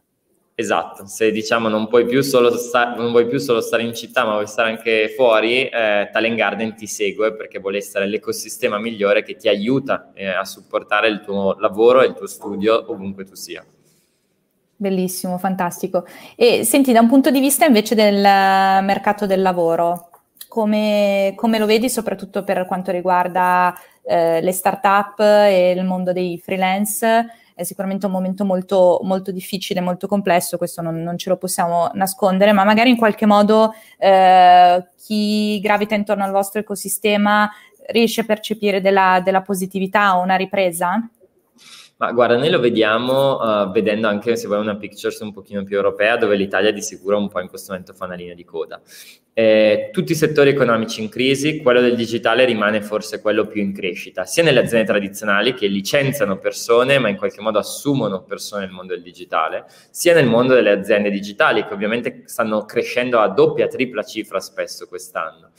Esatto, 0.54 1.07
se 1.07 1.33
diciamo 1.33 1.66
non 1.66 1.88
puoi 1.88 2.07
più 2.07 2.20
solo, 2.20 2.57
sta- 2.57 2.94
non 2.94 3.11
vuoi 3.11 3.26
più 3.26 3.38
solo 3.38 3.61
stare 3.61 3.83
in 3.83 3.96
città, 3.96 4.24
ma 4.24 4.35
vuoi 4.35 4.46
stare 4.46 4.70
anche 4.70 5.12
fuori, 5.16 5.66
eh, 5.66 6.09
Talent 6.12 6.37
Garden 6.37 6.76
ti 6.76 6.87
segue 6.87 7.35
perché 7.35 7.59
vuole 7.59 7.78
essere 7.78 8.07
l'ecosistema 8.07 8.78
migliore 8.78 9.24
che 9.24 9.35
ti 9.35 9.48
aiuta 9.48 10.12
eh, 10.14 10.28
a 10.28 10.44
supportare 10.44 11.09
il 11.09 11.20
tuo 11.22 11.57
lavoro 11.59 12.02
e 12.02 12.07
il 12.07 12.14
tuo 12.14 12.28
studio 12.28 12.85
ovunque 12.88 13.24
tu 13.24 13.35
sia. 13.35 13.66
Bellissimo, 14.76 15.37
fantastico. 15.38 16.07
E 16.37 16.62
senti, 16.62 16.92
da 16.92 17.00
un 17.00 17.09
punto 17.09 17.33
di 17.33 17.40
vista 17.40 17.64
invece 17.64 17.96
del 17.96 18.20
mercato 18.20 19.26
del 19.26 19.42
lavoro, 19.42 20.08
come, 20.59 21.35
come 21.37 21.59
lo 21.59 21.66
vedi 21.66 21.88
soprattutto 21.88 22.42
per 22.42 22.66
quanto 22.66 22.90
riguarda 22.90 23.73
eh, 24.03 24.40
le 24.40 24.51
start-up 24.51 25.21
e 25.21 25.71
il 25.71 25.85
mondo 25.85 26.12
dei 26.12 26.37
freelance 26.42 27.27
è 27.55 27.62
sicuramente 27.62 28.07
un 28.07 28.12
momento 28.12 28.44
molto, 28.44 28.99
molto 29.05 29.31
difficile, 29.31 29.81
molto 29.81 30.09
complesso, 30.09 30.59
questo 30.59 30.83
non, 30.83 31.01
non, 31.01 31.16
ce 31.16 31.29
lo 31.29 31.37
possiamo 31.37 31.90
nascondere, 31.94 32.53
ma 32.53 32.64
magari 32.64 32.90
in 32.90 32.97
qualche 32.97 33.27
modo 33.27 33.73
eh, 33.99 34.85
chi 34.97 35.61
gravita 35.61 35.94
intorno 35.94 36.25
al 36.25 36.33
vostro 36.33 36.61
ecosistema 36.61 37.49
riesce 37.90 38.23
a 38.23 38.25
percepire 38.25 38.81
della, 38.81 39.21
della 39.25 39.42
positività 39.42 40.18
o 40.18 40.23
una 40.23 40.37
ripresa? 40.37 41.09
Ma 42.01 42.13
guarda, 42.13 42.37
noi 42.37 42.49
lo 42.49 42.61
vediamo 42.61 43.41
uh, 43.41 43.73
vedendo 43.73 44.07
anche 44.07 44.37
se 44.37 44.47
vuoi 44.47 44.61
una 44.61 44.77
pictures 44.77 45.19
un 45.19 45.33
pochino 45.33 45.65
più 45.65 45.75
europea, 45.75 46.17
dove 46.17 46.37
l'Italia 46.37 46.71
di 46.71 46.81
sicuro 46.81 47.19
un 47.19 47.29
po' 47.29 47.41
in 47.41 47.49
questo 47.49 47.73
momento 47.73 47.93
fa 47.93 48.05
una 48.05 48.15
linea 48.15 48.35
di 48.35 48.45
coda. 48.45 48.81
Eh, 49.33 49.91
tutti 49.93 50.13
i 50.13 50.15
settori 50.15 50.51
economici 50.51 51.03
in 51.03 51.09
crisi, 51.09 51.61
quello 51.61 51.81
del 51.81 51.97
digitale 51.97 52.45
rimane 52.45 52.83
forse 52.83 53.21
quello 53.21 53.47
più 53.47 53.61
in 53.61 53.73
crescita, 53.73 54.25
sia 54.25 54.45
nelle 54.45 54.61
aziende 54.61 54.87
tradizionali 54.87 55.55
che 55.55 55.67
licenziano 55.67 56.39
persone, 56.39 57.01
ma 57.01 57.09
in 57.09 57.17
qualche 57.17 57.41
modo 57.41 57.59
assumono 57.59 58.23
persone 58.23 58.67
nel 58.67 58.75
mondo 58.75 58.95
del 58.95 59.03
digitale, 59.03 59.65
sia 59.91 60.15
nel 60.15 60.27
mondo 60.27 60.55
delle 60.55 60.71
aziende 60.71 61.11
digitali, 61.11 61.67
che 61.67 61.75
ovviamente 61.75 62.23
stanno 62.27 62.65
crescendo 62.65 63.19
a 63.19 63.27
doppia, 63.27 63.67
tripla 63.67 64.05
cifra 64.05 64.39
spesso 64.39 64.87
quest'anno. 64.87 65.51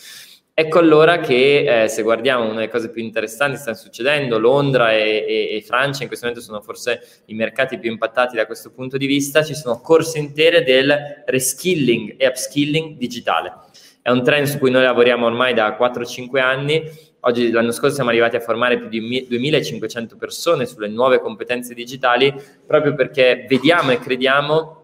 Ecco 0.61 0.79
allora 0.79 1.19
che 1.19 1.83
eh, 1.83 1.87
se 1.87 2.01
guardiamo 2.01 2.43
una 2.43 2.55
delle 2.55 2.67
cose 2.67 2.89
più 2.89 3.01
interessanti 3.01 3.55
stanno 3.55 3.77
succedendo, 3.77 4.37
Londra 4.37 4.91
e, 4.91 5.23
e, 5.25 5.55
e, 5.55 5.61
Francia 5.61 6.01
in 6.01 6.09
questo 6.09 6.25
momento 6.25 6.45
sono 6.45 6.59
forse 6.59 7.21
i 7.27 7.33
mercati 7.33 7.79
più 7.79 7.89
impattati 7.89 8.35
da 8.35 8.45
questo 8.45 8.69
punto 8.69 8.97
di 8.97 9.05
vista, 9.05 9.41
ci 9.41 9.55
sono 9.55 9.79
corse 9.79 10.19
intere 10.19 10.61
del 10.63 11.23
reskilling 11.27 12.15
e 12.17 12.27
upskilling 12.27 12.97
digitale. 12.97 13.53
È 14.01 14.09
un 14.09 14.21
trend 14.21 14.47
su 14.47 14.57
cui 14.57 14.69
noi 14.69 14.83
lavoriamo 14.83 15.25
ormai 15.25 15.53
da 15.53 15.77
4-5 15.79 16.41
anni, 16.41 16.83
oggi 17.21 17.51
l'anno 17.51 17.71
scorso 17.71 17.95
siamo 17.95 18.09
arrivati 18.09 18.35
a 18.35 18.41
formare 18.41 18.79
più 18.79 18.89
di 18.89 19.27
2500 19.29 20.17
persone 20.17 20.65
sulle 20.65 20.89
nuove 20.89 21.21
competenze 21.21 21.73
digitali, 21.73 22.35
proprio 22.67 22.95
perché 22.95 23.45
vediamo 23.47 23.91
e 23.91 23.99
crediamo 23.99 24.75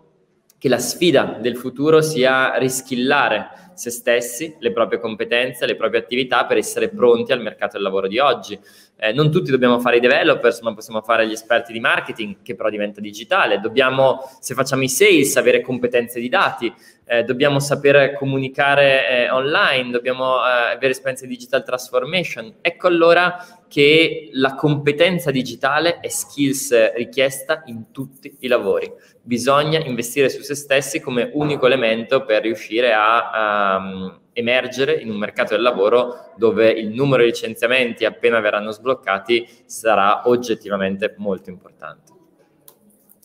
che 0.58 0.70
la 0.70 0.80
sfida 0.80 1.38
del 1.42 1.58
futuro 1.58 2.02
sia 2.02 2.56
riskillare 2.56 3.65
se 3.76 3.92
stessi, 3.92 4.56
le 4.60 4.72
proprie 4.72 5.00
competenze, 5.00 5.66
le 5.66 5.76
proprie 5.76 6.00
attività 6.00 6.46
per 6.46 6.58
essere 6.58 6.90
pronti 6.90 7.32
al 7.32 7.42
mercato 7.42 7.74
del 7.74 7.84
lavoro 7.84 8.08
di 8.08 8.18
oggi. 8.18 8.60
Eh, 8.98 9.12
non 9.12 9.30
tutti 9.30 9.52
dobbiamo 9.52 9.80
fare 9.80 9.98
i 9.98 10.00
developers, 10.00 10.62
ma 10.62 10.74
possiamo 10.74 11.02
fare 11.02 11.28
gli 11.28 11.34
esperti 11.34 11.74
di 11.74 11.80
marketing, 11.80 12.38
che 12.42 12.56
però 12.56 12.70
diventa 12.70 13.02
digitale. 13.02 13.60
Dobbiamo, 13.60 14.22
se 14.40 14.54
facciamo 14.54 14.84
i 14.84 14.90
sales, 14.90 15.36
avere 15.36 15.62
competenze 15.62 16.20
di 16.20 16.30
dati, 16.30 16.74
eh, 17.06 17.24
dobbiamo 17.24 17.60
sapere 17.60 18.14
comunicare 18.14 19.08
eh, 19.10 19.30
online, 19.30 19.92
dobbiamo 19.92 20.38
eh, 20.38 20.74
avere 20.76 20.90
esperienze 20.90 21.28
di 21.28 21.36
digital 21.36 21.64
transformation. 21.64 22.56
Ecco 22.62 22.88
allora 22.88 23.38
che 23.76 24.30
la 24.32 24.56
competenza 24.56 25.32
digitale 25.32 26.00
è 26.00 26.08
skills 26.08 26.94
richiesta 26.94 27.64
in 27.66 27.92
tutti 27.92 28.34
i 28.40 28.48
lavori. 28.48 28.90
Bisogna 29.22 29.80
investire 29.80 30.30
su 30.30 30.44
se 30.44 30.56
stessi 30.56 31.02
come 31.02 31.30
unico 31.34 31.66
elemento 31.66 32.24
per 32.24 32.44
riuscire 32.44 32.94
a, 32.94 33.76
um, 33.78 34.20
emergere 34.32 34.94
in 34.94 35.10
un 35.10 35.18
mercato 35.18 35.56
del 35.56 35.62
lavoro 35.62 36.32
dove 36.38 36.70
il 36.70 36.88
numero 36.88 37.24
di 37.24 37.32
licenziamenti 37.32 38.06
appena 38.06 38.40
verranno 38.40 38.72
sbloccati 38.72 39.46
sarà 39.66 40.22
oggettivamente 40.30 41.14
molto 41.18 41.50
importante. 41.50 42.14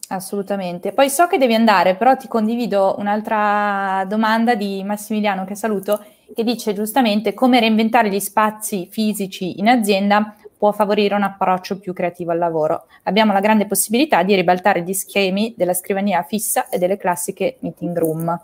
Assolutamente. 0.09 0.91
Poi 0.91 1.09
so 1.11 1.29
che 1.29 1.39
devi 1.39 1.55
andare, 1.55 1.95
però 1.95 2.17
ti 2.17 2.27
condivido 2.27 2.97
un'altra 2.99 4.05
domanda 4.09 4.57
di 4.57 4.83
Massimiliano 4.83 5.45
che 5.45 5.55
saluto, 5.55 6.05
che 6.35 6.43
dice 6.43 6.73
giustamente 6.73 7.35
come 7.35 7.61
reinventare 7.61 8.09
gli 8.09 8.19
spazi 8.19 8.89
fisici 8.91 9.61
in 9.61 9.69
azienda 9.69 10.35
può 10.61 10.73
favorire 10.73 11.15
un 11.15 11.23
approccio 11.23 11.79
più 11.79 11.95
creativo 11.95 12.33
al 12.33 12.39
lavoro. 12.39 12.85
Abbiamo 13.05 13.33
la 13.33 13.41
grande 13.41 13.65
possibilità 13.65 14.23
di 14.23 14.35
ribaltare 14.35 14.83
gli 14.83 14.93
schemi 14.93 15.55
della 15.57 15.73
scrivania 15.73 16.23
fissa 16.23 16.69
e 16.69 16.77
delle 16.77 16.99
classiche 16.99 17.57
meeting 17.61 17.97
room. 17.97 18.39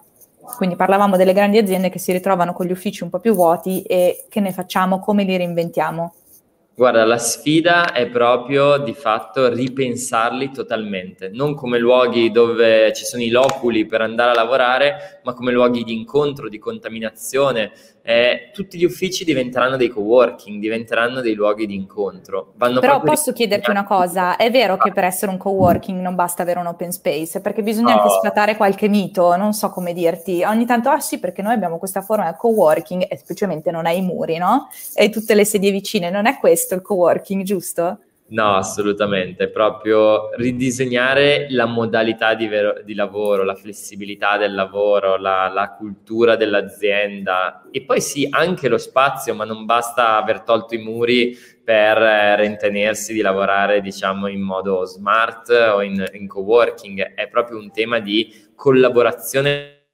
Quindi 0.57 0.77
parlavamo 0.77 1.19
delle 1.19 1.35
grandi 1.35 1.59
aziende 1.59 1.91
che 1.91 1.99
si 1.99 2.13
ritrovano 2.13 2.55
con 2.55 2.65
gli 2.65 2.71
uffici 2.71 3.03
un 3.03 3.11
po' 3.11 3.19
più 3.19 3.35
vuoti 3.35 3.83
e 3.83 4.25
che 4.31 4.41
ne 4.41 4.53
facciamo, 4.53 4.99
come 4.99 5.25
li 5.25 5.37
reinventiamo? 5.37 6.15
Guarda, 6.75 7.07
la 7.07 7.19
sfida 7.19 7.93
è 7.93 8.07
proprio 8.09 8.77
di 8.77 8.93
fatto 8.93 9.49
ripensarli 9.49 10.53
totalmente, 10.53 11.31
non 11.33 11.55
come 11.55 11.79
luoghi 11.79 12.31
dove 12.31 12.93
ci 12.93 13.05
sono 13.07 13.23
i 13.23 13.31
loculi 13.31 13.87
per 13.87 14.03
andare 14.03 14.33
a 14.33 14.35
lavorare, 14.35 15.21
ma 15.25 15.33
come 15.33 15.53
luoghi 15.53 15.85
di 15.85 15.95
incontro, 15.95 16.51
di 16.51 16.59
contaminazione, 16.59 17.73
eh, 18.09 18.51
tutti 18.53 18.79
gli 18.79 18.85
uffici 18.85 19.25
diventeranno 19.25 19.77
dei 19.77 19.89
coworking, 19.89 20.61
diventeranno 20.61 21.21
dei 21.21 21.35
luoghi 21.35 21.67
di 21.67 21.75
incontro. 21.75 22.53
Vanno 22.55 22.79
Però 22.79 23.01
posso 23.01 23.33
chiederti 23.33 23.69
una 23.69 23.85
cosa, 23.85 24.37
è 24.37 24.49
vero 24.49 24.77
che 24.77 24.93
per 24.93 25.03
essere 25.03 25.33
un 25.33 25.37
coworking 25.37 26.01
non 26.01 26.15
basta 26.15 26.43
avere 26.43 26.61
un 26.61 26.67
open 26.67 26.93
space, 26.93 27.41
perché 27.41 27.65
bisogna 27.65 27.97
oh. 27.97 27.99
anche 27.99 28.11
sfatare 28.11 28.55
qualche 28.55 28.87
mito, 28.87 29.35
non 29.35 29.53
so 29.55 29.71
come 29.71 29.93
dirti, 29.93 30.45
ogni 30.45 30.67
tanto, 30.67 30.89
ah 30.89 31.01
sì, 31.01 31.19
perché 31.19 31.43
noi 31.43 31.55
abbiamo 31.55 31.79
questa 31.79 32.01
forma 32.01 32.27
del 32.27 32.37
coworking 32.37 33.07
e 33.09 33.17
specialmente 33.17 33.73
non 33.73 33.87
hai 33.87 33.99
i 33.99 34.03
muri, 34.03 34.39
no? 34.39 34.69
E 34.95 35.11
tutte 35.11 35.35
le 35.35 35.45
sedie 35.45 35.73
vicine, 35.73 36.09
non 36.09 36.27
è 36.27 36.39
questo 36.39 36.77
il 36.77 36.83
coworking, 36.83 37.43
giusto? 37.43 37.99
No, 38.29 38.57
assolutamente, 38.57 39.49
proprio 39.51 40.35
ridisegnare 40.35 41.47
la 41.51 41.67
modalità 41.67 42.35
di, 42.35 42.49
vero, 42.49 42.83
di 42.83 42.93
lavoro, 42.93 43.45
la 43.45 43.55
flessibilità 43.55 44.37
del 44.37 44.53
lavoro, 44.53 45.17
la, 45.17 45.49
la, 45.49 45.71
cultura 45.79 46.35
dell'azienda 46.35 47.63
e 47.71 47.83
poi 47.83 48.01
sì, 48.01 48.27
anche 48.29 48.67
lo 48.67 48.79
spazio, 48.79 49.33
ma 49.37 49.45
non 49.45 49.65
basta 49.65 50.17
aver 50.17 50.41
tolto 50.41 50.75
i 50.75 50.79
muri 50.79 51.39
per 51.63 52.03
eh, 52.03 52.57
di 53.13 53.21
lavorare, 53.21 53.81
diciamo, 53.81 54.27
in 54.27 54.41
modo 54.41 54.85
smart 54.87 55.51
o 55.51 55.81
in, 55.83 56.05
in 56.15 56.27
co-working, 56.27 57.15
è 57.15 57.29
proprio 57.29 57.59
un 57.59 57.71
tema 57.71 58.01
di 58.01 58.51
collaborazione 58.57 59.85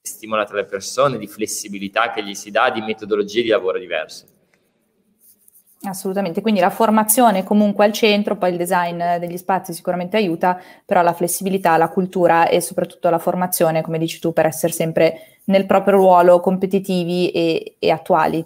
che 0.00 0.08
stimola 0.08 0.44
tra 0.44 0.56
le 0.56 0.64
persone, 0.64 1.18
di 1.18 1.26
flessibilità 1.26 2.10
che 2.10 2.24
gli 2.24 2.34
si 2.34 2.50
dà, 2.50 2.70
di 2.70 2.80
metodologie 2.80 3.42
di 3.42 3.48
lavoro 3.48 3.78
diverse. 3.78 4.31
Assolutamente, 5.84 6.42
quindi 6.42 6.60
la 6.60 6.70
formazione 6.70 7.42
comunque 7.42 7.84
al 7.84 7.92
centro, 7.92 8.36
poi 8.36 8.50
il 8.50 8.56
design 8.56 9.02
degli 9.18 9.36
spazi 9.36 9.72
sicuramente 9.72 10.16
aiuta, 10.16 10.60
però 10.84 11.02
la 11.02 11.12
flessibilità, 11.12 11.76
la 11.76 11.88
cultura 11.88 12.46
e 12.46 12.60
soprattutto 12.60 13.10
la 13.10 13.18
formazione, 13.18 13.82
come 13.82 13.98
dici 13.98 14.20
tu, 14.20 14.32
per 14.32 14.46
essere 14.46 14.72
sempre 14.72 15.40
nel 15.46 15.66
proprio 15.66 15.96
ruolo, 15.96 16.38
competitivi 16.38 17.30
e, 17.30 17.74
e 17.80 17.90
attuali. 17.90 18.44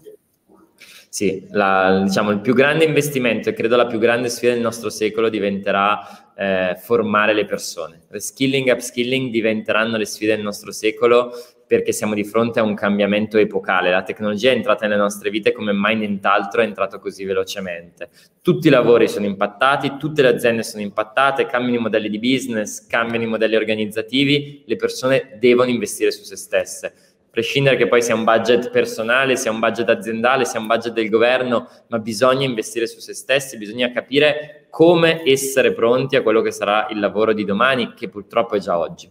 Sì, 1.10 1.46
la, 1.50 2.02
diciamo 2.04 2.30
il 2.30 2.40
più 2.40 2.54
grande 2.54 2.84
investimento 2.84 3.50
e 3.50 3.52
credo 3.52 3.76
la 3.76 3.86
più 3.86 3.98
grande 3.98 4.28
sfida 4.28 4.52
del 4.52 4.62
nostro 4.62 4.90
secolo 4.90 5.28
diventerà 5.28 6.32
eh, 6.36 6.76
formare 6.78 7.32
le 7.34 7.44
persone. 7.44 8.02
Reskilling 8.08 8.68
e 8.68 8.72
upskilling 8.72 9.30
diventeranno 9.30 9.96
le 9.96 10.04
sfide 10.04 10.36
del 10.36 10.44
nostro 10.44 10.72
secolo 10.72 11.32
perché 11.66 11.92
siamo 11.92 12.14
di 12.14 12.24
fronte 12.24 12.60
a 12.60 12.62
un 12.62 12.74
cambiamento 12.74 13.38
epocale. 13.38 13.90
La 13.90 14.02
tecnologia 14.02 14.50
è 14.50 14.54
entrata 14.54 14.86
nelle 14.86 15.00
nostre 15.00 15.30
vite 15.30 15.52
come 15.52 15.72
mai 15.72 15.96
nient'altro 15.96 16.60
è 16.60 16.64
entrato 16.64 16.98
così 16.98 17.24
velocemente. 17.24 18.08
Tutti 18.40 18.68
i 18.68 18.70
lavori 18.70 19.08
sono 19.08 19.26
impattati, 19.26 19.96
tutte 19.98 20.22
le 20.22 20.28
aziende 20.28 20.62
sono 20.62 20.82
impattate, 20.82 21.46
cambiano 21.46 21.78
i 21.78 21.82
modelli 21.82 22.08
di 22.08 22.18
business, 22.18 22.86
cambiano 22.86 23.24
i 23.24 23.28
modelli 23.28 23.56
organizzativi, 23.56 24.62
le 24.64 24.76
persone 24.76 25.36
devono 25.40 25.70
investire 25.70 26.12
su 26.12 26.22
se 26.22 26.36
stesse. 26.36 26.86
A 26.86 27.38
prescindere 27.42 27.76
che 27.76 27.88
poi 27.88 28.00
sia 28.00 28.14
un 28.14 28.24
budget 28.24 28.70
personale, 28.70 29.36
sia 29.36 29.50
un 29.50 29.58
budget 29.58 29.88
aziendale, 29.90 30.44
sia 30.44 30.60
un 30.60 30.66
budget 30.66 30.92
del 30.92 31.10
governo, 31.10 31.68
ma 31.88 31.98
bisogna 31.98 32.46
investire 32.46 32.86
su 32.86 33.00
se 33.00 33.12
stessi, 33.12 33.58
bisogna 33.58 33.90
capire 33.90 34.68
come 34.70 35.22
essere 35.24 35.72
pronti 35.72 36.16
a 36.16 36.22
quello 36.22 36.40
che 36.40 36.52
sarà 36.52 36.86
il 36.90 37.00
lavoro 37.00 37.32
di 37.32 37.44
domani, 37.44 37.92
che 37.94 38.08
purtroppo 38.08 38.54
è 38.54 38.58
già 38.58 38.78
oggi. 38.78 39.10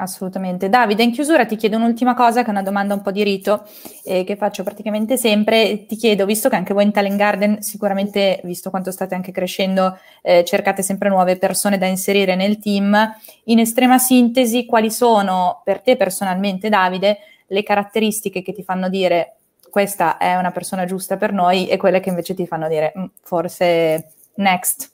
Assolutamente. 0.00 0.68
Davide, 0.68 1.02
in 1.02 1.10
chiusura 1.10 1.44
ti 1.44 1.56
chiedo 1.56 1.76
un'ultima 1.76 2.14
cosa, 2.14 2.42
che 2.42 2.46
è 2.46 2.50
una 2.50 2.62
domanda 2.62 2.94
un 2.94 3.02
po' 3.02 3.10
di 3.10 3.24
rito, 3.24 3.66
eh, 4.04 4.22
che 4.22 4.36
faccio 4.36 4.62
praticamente 4.62 5.16
sempre. 5.16 5.86
Ti 5.86 5.96
chiedo, 5.96 6.24
visto 6.24 6.48
che 6.48 6.54
anche 6.54 6.72
voi 6.72 6.84
in 6.84 6.92
Talent 6.92 7.16
Garden, 7.16 7.62
sicuramente, 7.62 8.40
visto 8.44 8.70
quanto 8.70 8.92
state 8.92 9.16
anche 9.16 9.32
crescendo, 9.32 9.98
eh, 10.22 10.44
cercate 10.44 10.82
sempre 10.82 11.08
nuove 11.08 11.36
persone 11.36 11.78
da 11.78 11.86
inserire 11.86 12.36
nel 12.36 12.60
team, 12.60 12.96
in 13.44 13.58
estrema 13.58 13.98
sintesi, 13.98 14.66
quali 14.66 14.90
sono 14.92 15.62
per 15.64 15.80
te 15.80 15.96
personalmente, 15.96 16.68
Davide, 16.68 17.18
le 17.48 17.62
caratteristiche 17.64 18.40
che 18.40 18.52
ti 18.52 18.62
fanno 18.62 18.88
dire 18.88 19.38
questa 19.68 20.16
è 20.16 20.36
una 20.36 20.52
persona 20.52 20.84
giusta 20.84 21.16
per 21.16 21.32
noi 21.32 21.66
e 21.66 21.76
quelle 21.76 21.98
che 21.98 22.08
invece 22.08 22.34
ti 22.34 22.46
fanno 22.46 22.68
dire 22.68 22.92
mm, 22.96 23.04
forse 23.22 24.12
next? 24.34 24.92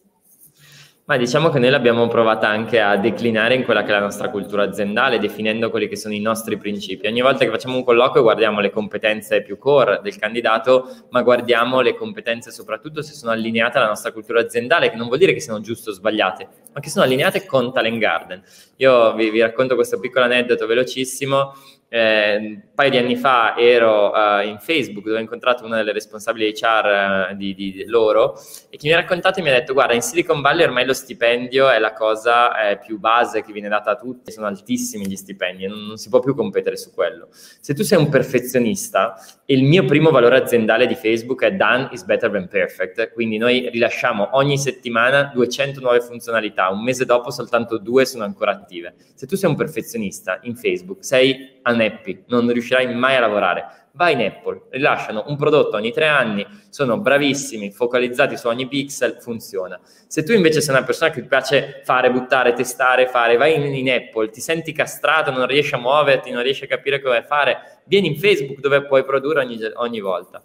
Ma 1.07 1.19
diciamo 1.19 1.51
che 1.51 1.59
noi 1.59 1.69
l'abbiamo 1.69 2.09
provata 2.09 2.49
anche 2.49 2.81
a 2.81 2.97
declinare 2.97 3.55
in 3.55 3.65
quella 3.65 3.83
che 3.83 3.89
è 3.89 3.93
la 3.93 4.01
nostra 4.01 4.31
cultura 4.31 4.63
aziendale, 4.63 5.19
definendo 5.19 5.69
quelli 5.69 5.87
che 5.87 5.97
sono 5.97 6.15
i 6.15 6.19
nostri 6.19 6.57
principi. 6.57 7.07
Ogni 7.07 7.21
volta 7.21 7.45
che 7.45 7.51
facciamo 7.51 7.77
un 7.77 7.85
colloquio 7.85 8.23
guardiamo 8.23 8.61
le 8.61 8.71
competenze 8.71 9.43
più 9.43 9.59
core 9.59 10.01
del 10.03 10.17
candidato, 10.17 10.89
ma 11.11 11.21
guardiamo 11.21 11.83
le 11.83 11.95
competenze 11.95 12.51
soprattutto 12.51 13.03
se 13.03 13.13
sono 13.13 13.33
allineate 13.33 13.77
alla 13.77 13.89
nostra 13.89 14.13
cultura 14.13 14.41
aziendale, 14.41 14.89
che 14.89 14.97
non 14.97 15.09
vuol 15.09 15.19
dire 15.19 15.35
che 15.35 15.41
siano 15.41 15.61
giuste 15.61 15.91
o 15.91 15.93
sbagliate, 15.93 16.49
ma 16.73 16.81
che 16.81 16.89
sono 16.89 17.05
allineate 17.05 17.45
con 17.45 17.71
Talent 17.71 17.99
Garden. 17.99 18.43
Io 18.77 19.13
vi, 19.13 19.29
vi 19.29 19.41
racconto 19.43 19.75
questo 19.75 20.01
piccolo 20.01 20.25
aneddoto 20.25 20.67
velocissimo 20.67 21.53
eh, 21.95 22.37
un 22.37 22.61
paio 22.75 22.91
di 22.91 22.97
anni 22.97 23.15
fa 23.15 23.57
ero 23.57 24.11
uh, 24.11 24.45
in 24.45 24.59
Facebook 24.59 25.07
dove 25.07 25.19
ho 25.19 25.21
incontrato 25.21 25.65
una 25.65 25.77
delle 25.77 25.93
responsabili 25.93 26.53
HR 26.53 27.29
uh, 27.29 27.31
eh, 27.31 27.37
di, 27.37 27.55
di, 27.55 27.85
loro 27.87 28.37
e 28.69 28.77
che 28.77 28.89
mi 28.89 28.93
ha 28.93 28.97
raccontato 28.97 29.39
e 29.39 29.43
mi 29.45 29.51
ha 29.51 29.53
detto 29.53 29.75
guarda 29.75 29.95
in 29.95 30.03
Silicon 30.03 30.41
Valley 30.41 30.65
ormai 30.65 30.87
lo 30.87 30.93
stipendio 30.93 31.71
è 31.71 31.79
la 31.79 31.93
cosa 31.93 32.69
eh, 32.69 32.79
più 32.79 32.99
base 32.99 33.45
che 33.45 33.53
viene 33.53 33.69
data 33.69 33.93
a 33.93 33.97
tutti, 33.97 34.33
sono 34.33 34.49
altissimi 34.49 35.07
gli 35.07 35.15
stipendi, 35.15 35.69
non, 35.69 35.85
non 35.85 35.97
si 35.97 36.09
può 36.09 36.19
più 36.19 36.35
competere 36.35 36.77
su 36.77 36.93
quello. 36.93 37.29
Se 37.31 37.75
tu 37.75 37.85
sei 37.85 37.99
un 37.99 38.09
perfezionista 38.09 39.15
e 39.45 39.55
il 39.55 39.63
mio 39.63 39.85
primo 39.85 40.11
valore 40.11 40.39
aziendale 40.39 40.89
di 40.89 40.97
Facebook 40.97 41.45
è 41.45 41.53
done 41.53 41.91
is 41.93 42.03
better 42.03 42.29
than 42.29 42.49
perfect, 42.49 43.13
quindi 43.13 43.39
noi 43.39 43.69
rilasciamo 43.71 44.31
ogni 44.33 44.59
settimana 44.59 45.31
200 45.33 45.79
nuove 45.79 46.01
funzionalità, 46.01 46.71
un 46.71 46.83
mese 46.83 47.05
dopo 47.05 47.31
soltanto 47.31 47.79
due 47.79 48.05
sono 48.05 48.25
ancora 48.25 48.51
attive. 48.51 48.97
Se 49.15 49.29
tu 49.29 49.37
sei 49.37 49.49
un 49.49 49.55
perfezionista 49.55 50.41
in 50.43 50.57
Facebook 50.57 51.05
sei 51.05 51.53
unhappy 51.63 51.83
Happy, 51.85 52.25
non 52.29 52.51
riuscirai 52.51 52.93
mai 52.95 53.17
a 53.17 53.21
lavorare. 53.21 53.83
Vai 53.97 54.15
in 54.15 54.21
Apple, 54.23 54.63
rilasciano 54.71 55.25
un 55.29 55.37
prodotto 55.37 55.77
ogni 55.77 55.93
tre 55.93 56.09
anni, 56.09 56.45
sono 56.69 56.99
bravissimi, 56.99 57.71
focalizzati 57.71 58.37
su 58.37 58.49
ogni 58.49 58.67
pixel, 58.67 59.19
funziona. 59.21 59.79
Se 60.09 60.25
tu 60.25 60.33
invece 60.33 60.61
sei 60.61 60.75
una 60.75 60.85
persona 60.85 61.11
che 61.13 61.21
ti 61.21 61.29
piace 61.29 61.81
fare, 61.85 62.11
buttare, 62.11 62.55
testare, 62.55 63.07
fare, 63.07 63.37
vai 63.37 63.55
in, 63.55 63.73
in 63.73 63.91
Apple, 63.91 64.31
ti 64.31 64.41
senti 64.41 64.73
castrato, 64.73 65.31
non 65.31 65.47
riesci 65.47 65.77
a 65.77 65.79
muoverti, 65.79 66.33
non 66.33 66.43
riesci 66.43 66.65
a 66.65 66.67
capire 66.67 67.01
come 67.01 67.23
fare, 67.23 67.83
vieni 67.85 68.09
in 68.09 68.19
Facebook 68.19 68.59
dove 68.59 68.85
puoi 68.85 69.05
produrre 69.05 69.45
ogni, 69.45 69.59
ogni 69.75 70.01
volta. 70.01 70.43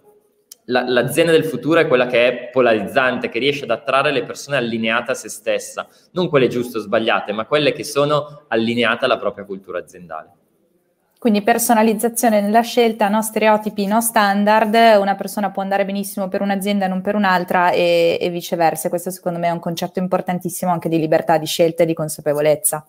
La, 0.66 0.88
l'azienda 0.88 1.32
del 1.32 1.46
futuro 1.46 1.80
è 1.80 1.88
quella 1.88 2.06
che 2.06 2.28
è 2.28 2.50
polarizzante, 2.52 3.30
che 3.30 3.40
riesce 3.40 3.64
ad 3.64 3.72
attrarre 3.72 4.12
le 4.12 4.24
persone 4.26 4.58
allineate 4.58 5.12
a 5.12 5.16
se 5.16 5.28
stessa, 5.28 5.88
non 6.12 6.30
quelle 6.30 6.48
giuste 6.48 6.78
o 6.78 6.82
sbagliate, 6.82 7.32
ma 7.32 7.48
quelle 7.48 7.72
che 7.72 7.84
sono 7.84 8.44
allineate 8.48 9.06
alla 9.06 9.18
propria 9.18 9.46
cultura 9.46 9.80
aziendale. 9.80 10.34
Quindi 11.20 11.42
personalizzazione 11.42 12.40
nella 12.40 12.62
scelta, 12.62 13.10
no 13.10 13.22
stereotipi, 13.22 13.86
no 13.86 14.00
standard, 14.00 14.74
una 15.02 15.16
persona 15.16 15.52
può 15.52 15.62
andare 15.62 15.84
benissimo 15.84 16.30
per 16.30 16.42
un'azienda 16.42 16.86
e 16.86 16.88
non 16.88 17.02
per 17.02 17.16
un'altra 17.16 17.72
e, 17.72 18.18
e, 18.22 18.30
viceversa. 18.30 18.88
Questo 18.88 19.12
secondo 19.12 19.38
me 19.38 19.48
è 19.48 19.52
un 19.52 19.60
concetto 19.60 20.00
importantissimo 20.00 20.72
anche 20.72 20.88
di 20.88 20.98
libertà 20.98 21.38
di 21.38 21.46
scelta 21.46 21.84
e 21.84 21.86
di 21.86 21.94
consapevolezza. 21.94 22.88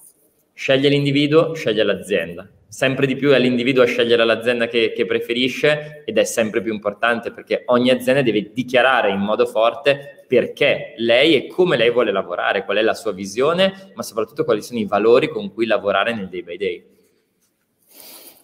Sceglie 0.54 0.88
l'individuo, 0.88 1.54
sceglie 1.54 1.82
l'azienda. 1.82 2.48
Sempre 2.68 3.08
di 3.08 3.16
più 3.16 3.30
è 3.30 3.38
l'individuo 3.40 3.82
a 3.82 3.86
scegliere 3.86 4.24
l'azienda 4.24 4.68
che, 4.68 4.92
che 4.94 5.06
preferisce 5.06 6.04
ed 6.06 6.16
è 6.16 6.22
sempre 6.22 6.62
più 6.62 6.72
importante 6.72 7.32
perché 7.32 7.64
ogni 7.66 7.90
azienda 7.90 8.22
deve 8.22 8.52
dichiarare 8.54 9.10
in 9.10 9.18
modo 9.18 9.44
forte 9.44 10.24
perché 10.28 10.94
lei 10.98 11.34
e 11.34 11.48
come 11.48 11.76
lei 11.76 11.90
vuole 11.90 12.12
lavorare, 12.12 12.64
qual 12.64 12.76
è 12.76 12.82
la 12.82 12.94
sua 12.94 13.10
visione, 13.10 13.90
ma 13.94 14.04
soprattutto 14.04 14.44
quali 14.44 14.62
sono 14.62 14.78
i 14.78 14.86
valori 14.86 15.28
con 15.28 15.52
cui 15.52 15.66
lavorare 15.66 16.14
nel 16.14 16.28
day 16.28 16.44
by 16.44 16.56
day. 16.56 16.84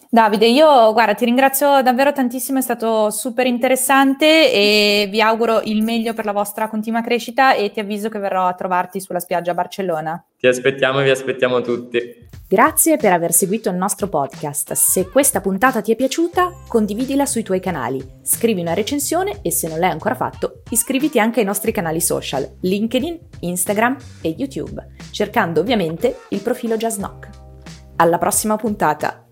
Davide, 0.09 0.47
io 0.47 0.93
guarda, 0.93 1.13
ti 1.13 1.25
ringrazio 1.25 1.81
davvero 1.81 2.13
tantissimo, 2.13 2.59
è 2.59 2.61
stato 2.61 3.09
super 3.09 3.45
interessante 3.45 4.51
e 4.51 5.07
vi 5.11 5.21
auguro 5.21 5.61
il 5.63 5.83
meglio 5.83 6.13
per 6.13 6.23
la 6.23 6.31
vostra 6.31 6.69
continua 6.69 7.01
crescita 7.01 7.53
e 7.53 7.71
ti 7.71 7.81
avviso 7.81 8.07
che 8.07 8.17
verrò 8.17 8.47
a 8.47 8.53
trovarti 8.53 9.01
sulla 9.01 9.19
spiaggia 9.19 9.51
a 9.51 9.55
Barcellona. 9.55 10.25
Ti 10.37 10.47
aspettiamo 10.47 11.01
e 11.01 11.03
vi 11.03 11.09
aspettiamo 11.09 11.61
tutti. 11.61 12.25
Grazie 12.49 12.95
per 12.95 13.11
aver 13.11 13.33
seguito 13.33 13.69
il 13.69 13.75
nostro 13.75 14.07
podcast. 14.07 14.71
Se 14.71 15.09
questa 15.09 15.41
puntata 15.41 15.81
ti 15.81 15.91
è 15.91 15.97
piaciuta, 15.97 16.53
condividila 16.69 17.25
sui 17.25 17.43
tuoi 17.43 17.59
canali, 17.59 18.01
scrivi 18.21 18.61
una 18.61 18.73
recensione 18.73 19.39
e 19.41 19.51
se 19.51 19.67
non 19.67 19.79
l'hai 19.79 19.91
ancora 19.91 20.15
fatto, 20.15 20.61
iscriviti 20.69 21.19
anche 21.19 21.41
ai 21.41 21.45
nostri 21.45 21.73
canali 21.73 21.99
social, 21.99 22.49
LinkedIn, 22.61 23.19
Instagram 23.41 23.97
e 24.21 24.35
YouTube, 24.37 24.87
cercando 25.11 25.59
ovviamente 25.59 26.19
il 26.29 26.39
profilo 26.39 26.77
Knock. 26.77 27.29
Alla 27.97 28.17
prossima 28.17 28.55
puntata! 28.55 29.26